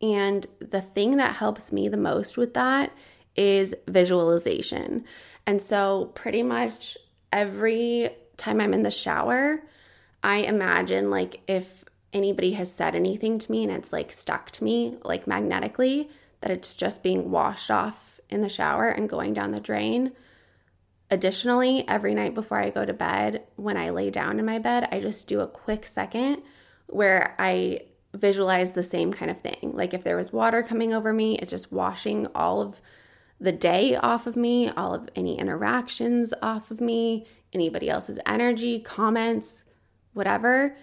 And 0.01 0.45
the 0.59 0.81
thing 0.81 1.17
that 1.17 1.35
helps 1.35 1.71
me 1.71 1.87
the 1.87 1.97
most 1.97 2.37
with 2.37 2.53
that 2.55 2.91
is 3.35 3.75
visualization. 3.87 5.05
And 5.45 5.61
so, 5.61 6.11
pretty 6.13 6.43
much 6.43 6.97
every 7.31 8.09
time 8.37 8.61
I'm 8.61 8.73
in 8.73 8.83
the 8.83 8.91
shower, 8.91 9.61
I 10.23 10.37
imagine 10.37 11.09
like 11.09 11.41
if 11.47 11.83
anybody 12.13 12.53
has 12.53 12.71
said 12.71 12.95
anything 12.95 13.39
to 13.39 13.51
me 13.51 13.63
and 13.63 13.71
it's 13.71 13.91
like 13.91 14.11
stuck 14.11 14.51
to 14.51 14.63
me, 14.63 14.97
like 15.03 15.27
magnetically, 15.27 16.09
that 16.41 16.51
it's 16.51 16.75
just 16.75 17.03
being 17.03 17.31
washed 17.31 17.71
off 17.71 18.19
in 18.29 18.41
the 18.41 18.49
shower 18.49 18.89
and 18.89 19.09
going 19.09 19.33
down 19.33 19.51
the 19.51 19.59
drain. 19.59 20.11
Additionally, 21.09 21.87
every 21.87 22.13
night 22.13 22.33
before 22.33 22.57
I 22.57 22.69
go 22.69 22.85
to 22.85 22.93
bed, 22.93 23.43
when 23.55 23.77
I 23.77 23.89
lay 23.89 24.09
down 24.09 24.39
in 24.39 24.45
my 24.45 24.59
bed, 24.59 24.87
I 24.91 24.99
just 24.99 25.27
do 25.27 25.41
a 25.41 25.47
quick 25.47 25.85
second 25.85 26.41
where 26.87 27.35
I 27.37 27.81
visualize 28.13 28.71
the 28.71 28.83
same 28.83 29.11
kind 29.11 29.31
of 29.31 29.41
thing. 29.41 29.71
Like 29.73 29.93
if 29.93 30.03
there 30.03 30.17
was 30.17 30.31
water 30.31 30.63
coming 30.63 30.93
over 30.93 31.13
me, 31.13 31.37
it's 31.39 31.51
just 31.51 31.71
washing 31.71 32.27
all 32.35 32.61
of 32.61 32.81
the 33.39 33.51
day 33.51 33.95
off 33.95 34.27
of 34.27 34.35
me, 34.35 34.69
all 34.69 34.93
of 34.93 35.09
any 35.15 35.37
interactions 35.37 36.33
off 36.41 36.71
of 36.71 36.79
me, 36.79 37.25
anybody 37.51 37.89
else's 37.89 38.19
energy, 38.25 38.79
comments, 38.79 39.65
whatever. 40.13 40.77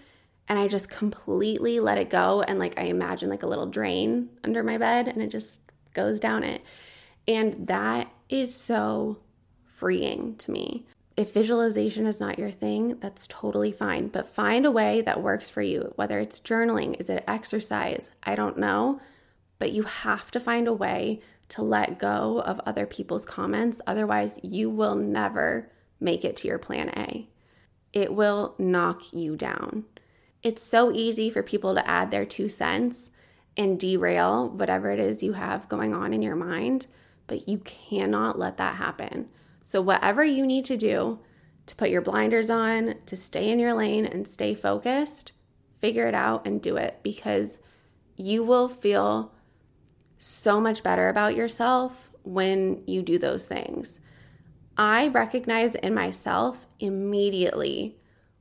And 0.47 0.59
I 0.59 0.67
just 0.67 0.89
completely 0.89 1.79
let 1.79 1.97
it 1.97 2.09
go. 2.09 2.41
And 2.41 2.59
like 2.59 2.79
I 2.79 2.83
imagine 2.83 3.29
like 3.29 3.43
a 3.43 3.47
little 3.47 3.67
drain 3.67 4.29
under 4.43 4.63
my 4.63 4.77
bed 4.77 5.07
and 5.07 5.21
it 5.21 5.29
just 5.29 5.61
goes 5.93 6.19
down 6.19 6.43
it. 6.43 6.61
And 7.27 7.67
that 7.67 8.11
is 8.29 8.53
so 8.53 9.19
freeing 9.65 10.35
to 10.37 10.51
me. 10.51 10.85
If 11.17 11.33
visualization 11.33 12.07
is 12.07 12.19
not 12.19 12.39
your 12.39 12.51
thing, 12.51 12.97
that's 12.99 13.27
totally 13.27 13.71
fine, 13.71 14.07
but 14.07 14.33
find 14.33 14.65
a 14.65 14.71
way 14.71 15.01
that 15.01 15.21
works 15.21 15.49
for 15.49 15.61
you. 15.61 15.93
Whether 15.95 16.19
it's 16.19 16.39
journaling, 16.39 16.99
is 16.99 17.09
it 17.09 17.23
exercise? 17.27 18.09
I 18.23 18.35
don't 18.35 18.57
know, 18.57 19.01
but 19.59 19.73
you 19.73 19.83
have 19.83 20.31
to 20.31 20.39
find 20.39 20.67
a 20.67 20.73
way 20.73 21.21
to 21.49 21.61
let 21.61 21.99
go 21.99 22.41
of 22.45 22.61
other 22.65 22.85
people's 22.85 23.25
comments. 23.25 23.81
Otherwise, 23.85 24.39
you 24.41 24.69
will 24.69 24.95
never 24.95 25.69
make 25.99 26.23
it 26.23 26.37
to 26.37 26.47
your 26.47 26.57
plan 26.57 26.89
A. 26.97 27.27
It 27.91 28.13
will 28.13 28.55
knock 28.57 29.13
you 29.13 29.35
down. 29.35 29.83
It's 30.43 30.63
so 30.63 30.93
easy 30.93 31.29
for 31.29 31.43
people 31.43 31.75
to 31.75 31.87
add 31.87 32.09
their 32.09 32.25
two 32.25 32.47
cents 32.47 33.11
and 33.57 33.77
derail 33.77 34.49
whatever 34.49 34.91
it 34.91 34.99
is 34.99 35.21
you 35.21 35.33
have 35.33 35.67
going 35.67 35.93
on 35.93 36.13
in 36.13 36.21
your 36.21 36.37
mind, 36.37 36.87
but 37.27 37.49
you 37.49 37.57
cannot 37.59 38.39
let 38.39 38.55
that 38.57 38.77
happen. 38.77 39.27
So, 39.63 39.81
whatever 39.81 40.23
you 40.23 40.45
need 40.45 40.65
to 40.65 40.77
do 40.77 41.19
to 41.67 41.75
put 41.75 41.89
your 41.89 42.01
blinders 42.01 42.49
on, 42.49 42.95
to 43.05 43.15
stay 43.15 43.49
in 43.49 43.59
your 43.59 43.73
lane 43.73 44.05
and 44.05 44.27
stay 44.27 44.53
focused, 44.53 45.31
figure 45.79 46.07
it 46.07 46.15
out 46.15 46.45
and 46.45 46.61
do 46.61 46.77
it 46.77 46.99
because 47.03 47.59
you 48.15 48.43
will 48.43 48.67
feel 48.67 49.33
so 50.17 50.59
much 50.59 50.83
better 50.83 51.09
about 51.09 51.35
yourself 51.35 52.11
when 52.23 52.83
you 52.85 53.01
do 53.01 53.17
those 53.17 53.47
things. 53.47 53.99
I 54.77 55.07
recognize 55.07 55.75
in 55.75 55.93
myself 55.93 56.65
immediately 56.79 57.97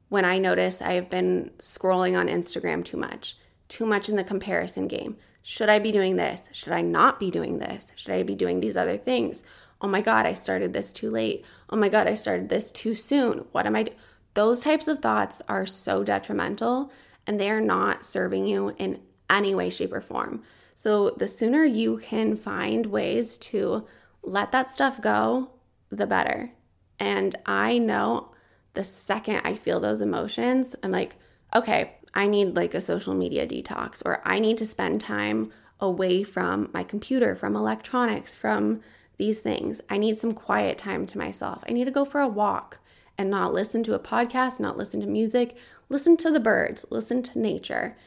when 0.09 0.25
I 0.25 0.39
notice 0.39 0.83
I 0.83 0.93
have 0.93 1.09
been 1.09 1.51
scrolling 1.59 2.19
on 2.19 2.27
Instagram 2.27 2.85
too 2.85 2.97
much, 2.97 3.37
too 3.69 3.87
much 3.87 4.09
in 4.09 4.17
the 4.17 4.25
comparison 4.25 4.89
game. 4.89 5.17
Should 5.43 5.69
I 5.69 5.79
be 5.79 5.93
doing 5.93 6.17
this? 6.17 6.49
Should 6.53 6.73
I 6.73 6.83
not 6.83 7.19
be 7.19 7.31
doing 7.31 7.59
this? 7.59 7.93
Should 7.95 8.13
I 8.13 8.23
be 8.23 8.35
doing 8.35 8.61
these 8.61 8.77
other 8.77 8.99
things? 8.99 9.43
Oh 9.81 9.89
my 9.89 10.01
God, 10.01 10.27
I 10.27 10.35
started 10.35 10.73
this 10.73 10.93
too 10.93 11.11
late. 11.11 11.45
Oh 11.69 11.77
my 11.77 11.89
God, 11.89 12.07
I 12.07 12.15
started 12.15 12.49
this 12.49 12.71
too 12.71 12.95
soon. 12.95 13.47
What 13.53 13.67
am 13.67 13.77
I 13.77 13.85
doing? 13.85 13.99
Those 14.35 14.61
types 14.61 14.89
of 14.89 15.01
thoughts 15.01 15.43
are 15.49 15.67
so 15.67 16.05
detrimental 16.05 16.93
and 17.27 17.39
they 17.39 17.51
are 17.51 17.61
not 17.61 18.05
serving 18.05 18.47
you 18.47 18.75
in 18.79 19.01
any 19.29 19.55
way, 19.55 19.71
shape, 19.71 19.93
or 19.93 20.01
form. 20.01 20.43
So 20.75 21.11
the 21.11 21.29
sooner 21.29 21.65
you 21.65 21.99
can 21.99 22.37
find 22.37 22.87
ways 22.87 23.37
to 23.39 23.87
let 24.23 24.53
that 24.53 24.71
stuff 24.71 25.01
go, 25.01 25.51
the 25.91 26.07
better. 26.07 26.53
And 26.99 27.37
I 27.47 27.79
know 27.79 28.33
the 28.75 28.85
second 28.85 29.43
I 29.45 29.55
feel 29.55 29.81
those 29.81 30.01
emotions, 30.01 30.77
I'm 30.83 30.91
like, 30.91 31.17
okay, 31.55 31.97
I 32.15 32.27
need 32.29 32.57
like 32.57 32.75
a 32.75 32.81
social 32.81 33.15
media 33.15 33.47
detox, 33.47 34.03
or 34.05 34.21
I 34.25 34.39
need 34.39 34.59
to 34.59 34.67
spend 34.67 35.01
time 35.01 35.53
away 35.81 36.23
from 36.23 36.71
my 36.73 36.85
computer, 36.85 37.35
from 37.35 37.57
electronics, 37.57 38.37
from 38.37 38.81
these 39.21 39.41
things. 39.41 39.83
I 39.91 39.99
need 39.99 40.17
some 40.17 40.33
quiet 40.33 40.79
time 40.79 41.07
to 41.07 41.19
myself. 41.19 41.63
I 41.69 41.73
need 41.73 41.85
to 41.85 41.91
go 41.91 42.07
for 42.07 42.21
a 42.21 42.27
walk 42.27 42.81
and 43.19 43.29
not 43.29 43.53
listen 43.53 43.83
to 43.85 43.95
a 43.95 43.99
podcast, 43.99 44.59
not 44.59 44.79
listen 44.79 44.99
to 45.03 45.07
music, 45.07 45.57
listen 45.91 46.17
to 46.17 46.31
the 46.31 46.41
birds, 46.41 46.87
listen 46.89 47.23
to 47.25 47.39
nature. 47.39 47.99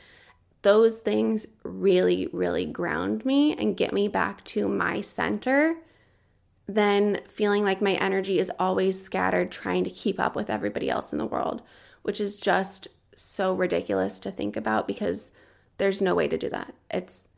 Those 0.63 0.97
things 0.97 1.45
really, 1.62 2.28
really 2.34 2.65
ground 2.65 3.23
me 3.26 3.56
and 3.56 3.78
get 3.78 3.93
me 3.93 4.08
back 4.08 4.43
to 4.45 4.67
my 4.67 5.02
center 5.02 5.76
than 6.67 7.21
feeling 7.28 7.63
like 7.63 7.80
my 7.80 7.93
energy 7.93 8.39
is 8.39 8.52
always 8.58 8.99
scattered 8.99 9.52
trying 9.52 9.84
to 9.84 9.91
keep 9.91 10.19
up 10.19 10.36
with 10.36 10.49
everybody 10.49 10.89
else 10.89 11.12
in 11.12 11.19
the 11.19 11.28
world, 11.28 11.62
which 12.02 12.19
is 12.19 12.39
just 12.39 12.88
so 13.15 13.54
ridiculous 13.54 14.17
to 14.17 14.32
think 14.32 14.58
about 14.58 14.88
because 14.88 15.32
there's 15.78 16.02
no 16.02 16.15
way 16.15 16.28
to 16.28 16.39
do 16.39 16.49
that. 16.49 16.73
It's 16.89 17.30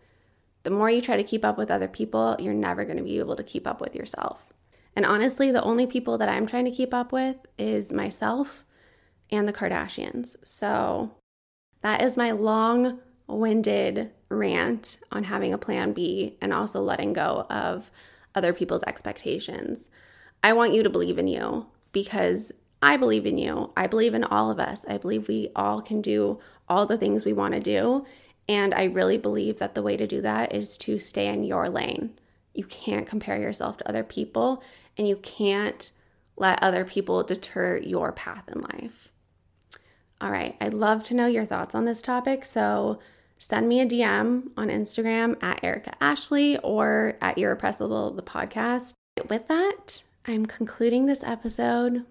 the 0.65 0.71
more 0.71 0.89
you 0.89 0.99
try 0.99 1.15
to 1.15 1.23
keep 1.23 1.45
up 1.45 1.57
with 1.57 1.69
other 1.69 1.87
people, 1.87 2.35
you're 2.39 2.53
never 2.53 2.83
going 2.83 2.97
to 2.97 3.03
be 3.03 3.19
able 3.19 3.35
to 3.35 3.43
keep 3.43 3.67
up 3.67 3.79
with 3.79 3.95
yourself. 3.95 4.51
And 4.95 5.05
honestly, 5.05 5.51
the 5.51 5.63
only 5.63 5.85
people 5.85 6.17
that 6.17 6.27
I'm 6.27 6.47
trying 6.47 6.65
to 6.65 6.71
keep 6.71 6.93
up 6.93 7.11
with 7.11 7.37
is 7.57 7.93
myself 7.93 8.65
and 9.29 9.47
the 9.47 9.53
Kardashians. 9.53 10.35
So 10.43 11.11
that 11.81 12.01
is 12.01 12.17
my 12.17 12.31
long 12.31 12.99
winded 13.27 14.11
rant 14.29 14.97
on 15.11 15.23
having 15.23 15.53
a 15.53 15.57
plan 15.57 15.93
B 15.93 16.37
and 16.41 16.51
also 16.51 16.81
letting 16.81 17.13
go 17.13 17.45
of 17.49 17.91
other 18.33 18.51
people's 18.51 18.83
expectations. 18.83 19.87
I 20.43 20.53
want 20.53 20.73
you 20.73 20.81
to 20.81 20.89
believe 20.89 21.19
in 21.19 21.27
you 21.27 21.67
because 21.91 22.51
I 22.81 22.97
believe 22.97 23.25
in 23.25 23.37
you. 23.37 23.71
I 23.77 23.87
believe 23.87 24.13
in 24.13 24.23
all 24.23 24.49
of 24.49 24.59
us. 24.59 24.83
I 24.87 24.97
believe 24.97 25.27
we 25.27 25.49
all 25.55 25.81
can 25.81 26.01
do 26.01 26.39
all 26.67 26.85
the 26.85 26.97
things 26.97 27.23
we 27.23 27.33
want 27.33 27.53
to 27.53 27.59
do. 27.59 28.05
And 28.47 28.73
I 28.73 28.85
really 28.85 29.17
believe 29.17 29.59
that 29.59 29.75
the 29.75 29.81
way 29.81 29.97
to 29.97 30.07
do 30.07 30.21
that 30.21 30.53
is 30.53 30.77
to 30.79 30.99
stay 30.99 31.27
in 31.27 31.43
your 31.43 31.69
lane. 31.69 32.19
You 32.53 32.65
can't 32.65 33.07
compare 33.07 33.39
yourself 33.39 33.77
to 33.77 33.89
other 33.89 34.03
people, 34.03 34.63
and 34.97 35.07
you 35.07 35.17
can't 35.17 35.91
let 36.37 36.61
other 36.61 36.85
people 36.85 37.23
deter 37.23 37.77
your 37.77 38.11
path 38.11 38.43
in 38.47 38.61
life. 38.61 39.09
All 40.21 40.31
right, 40.31 40.55
I'd 40.61 40.73
love 40.73 41.03
to 41.05 41.13
know 41.13 41.27
your 41.27 41.45
thoughts 41.45 41.75
on 41.75 41.85
this 41.85 42.01
topic. 42.01 42.45
So 42.45 42.99
send 43.37 43.67
me 43.67 43.81
a 43.81 43.85
DM 43.85 44.49
on 44.55 44.69
Instagram 44.69 45.41
at 45.43 45.63
Erica 45.63 45.93
Ashley 46.01 46.57
or 46.59 47.17
at 47.21 47.37
Irrepressible 47.37 48.11
the 48.11 48.23
podcast. 48.23 48.93
With 49.29 49.47
that, 49.47 50.03
I'm 50.25 50.45
concluding 50.45 51.05
this 51.05 51.23
episode. 51.23 52.05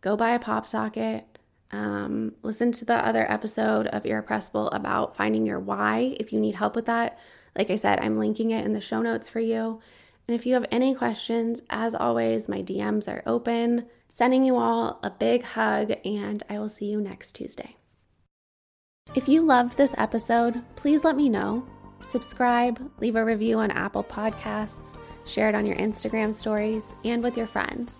Go 0.00 0.16
buy 0.16 0.30
a 0.30 0.38
pop 0.38 0.66
socket. 0.66 1.38
Um, 1.72 2.32
listen 2.42 2.72
to 2.72 2.84
the 2.84 2.94
other 2.94 3.30
episode 3.30 3.86
of 3.88 4.04
Irrepressible 4.04 4.68
about 4.70 5.16
finding 5.16 5.46
your 5.46 5.60
why 5.60 6.16
if 6.18 6.32
you 6.32 6.40
need 6.40 6.56
help 6.56 6.74
with 6.74 6.86
that. 6.86 7.18
Like 7.56 7.70
I 7.70 7.76
said, 7.76 8.00
I'm 8.00 8.18
linking 8.18 8.50
it 8.50 8.64
in 8.64 8.72
the 8.72 8.80
show 8.80 9.02
notes 9.02 9.28
for 9.28 9.40
you. 9.40 9.80
And 10.28 10.34
if 10.34 10.46
you 10.46 10.54
have 10.54 10.66
any 10.70 10.94
questions, 10.94 11.60
as 11.70 11.94
always, 11.94 12.48
my 12.48 12.62
DMs 12.62 13.08
are 13.08 13.22
open. 13.26 13.86
Sending 14.12 14.44
you 14.44 14.56
all 14.56 14.98
a 15.02 15.10
big 15.10 15.42
hug, 15.42 15.92
and 16.04 16.42
I 16.48 16.58
will 16.58 16.68
see 16.68 16.86
you 16.86 17.00
next 17.00 17.32
Tuesday. 17.32 17.76
If 19.14 19.28
you 19.28 19.42
loved 19.42 19.76
this 19.76 19.94
episode, 19.98 20.62
please 20.76 21.04
let 21.04 21.16
me 21.16 21.28
know. 21.28 21.66
Subscribe, 22.02 22.80
leave 23.00 23.16
a 23.16 23.24
review 23.24 23.58
on 23.58 23.70
Apple 23.72 24.04
Podcasts, 24.04 24.96
share 25.26 25.48
it 25.48 25.54
on 25.54 25.66
your 25.66 25.76
Instagram 25.76 26.34
stories 26.34 26.94
and 27.04 27.22
with 27.22 27.36
your 27.36 27.46
friends. 27.46 27.94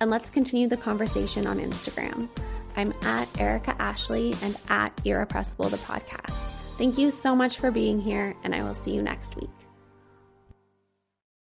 And 0.00 0.10
let's 0.10 0.28
continue 0.28 0.68
the 0.68 0.76
conversation 0.76 1.46
on 1.46 1.58
Instagram. 1.58 2.28
I'm 2.76 2.92
at 3.02 3.28
Erica 3.40 3.74
Ashley 3.80 4.34
and 4.42 4.56
at 4.68 4.92
Irrepressible 5.04 5.68
the 5.68 5.78
podcast. 5.78 6.50
Thank 6.76 6.98
you 6.98 7.10
so 7.10 7.34
much 7.34 7.58
for 7.58 7.70
being 7.70 7.98
here, 7.98 8.36
and 8.44 8.54
I 8.54 8.62
will 8.62 8.74
see 8.74 8.90
you 8.92 9.02
next 9.02 9.34
week. 9.36 9.55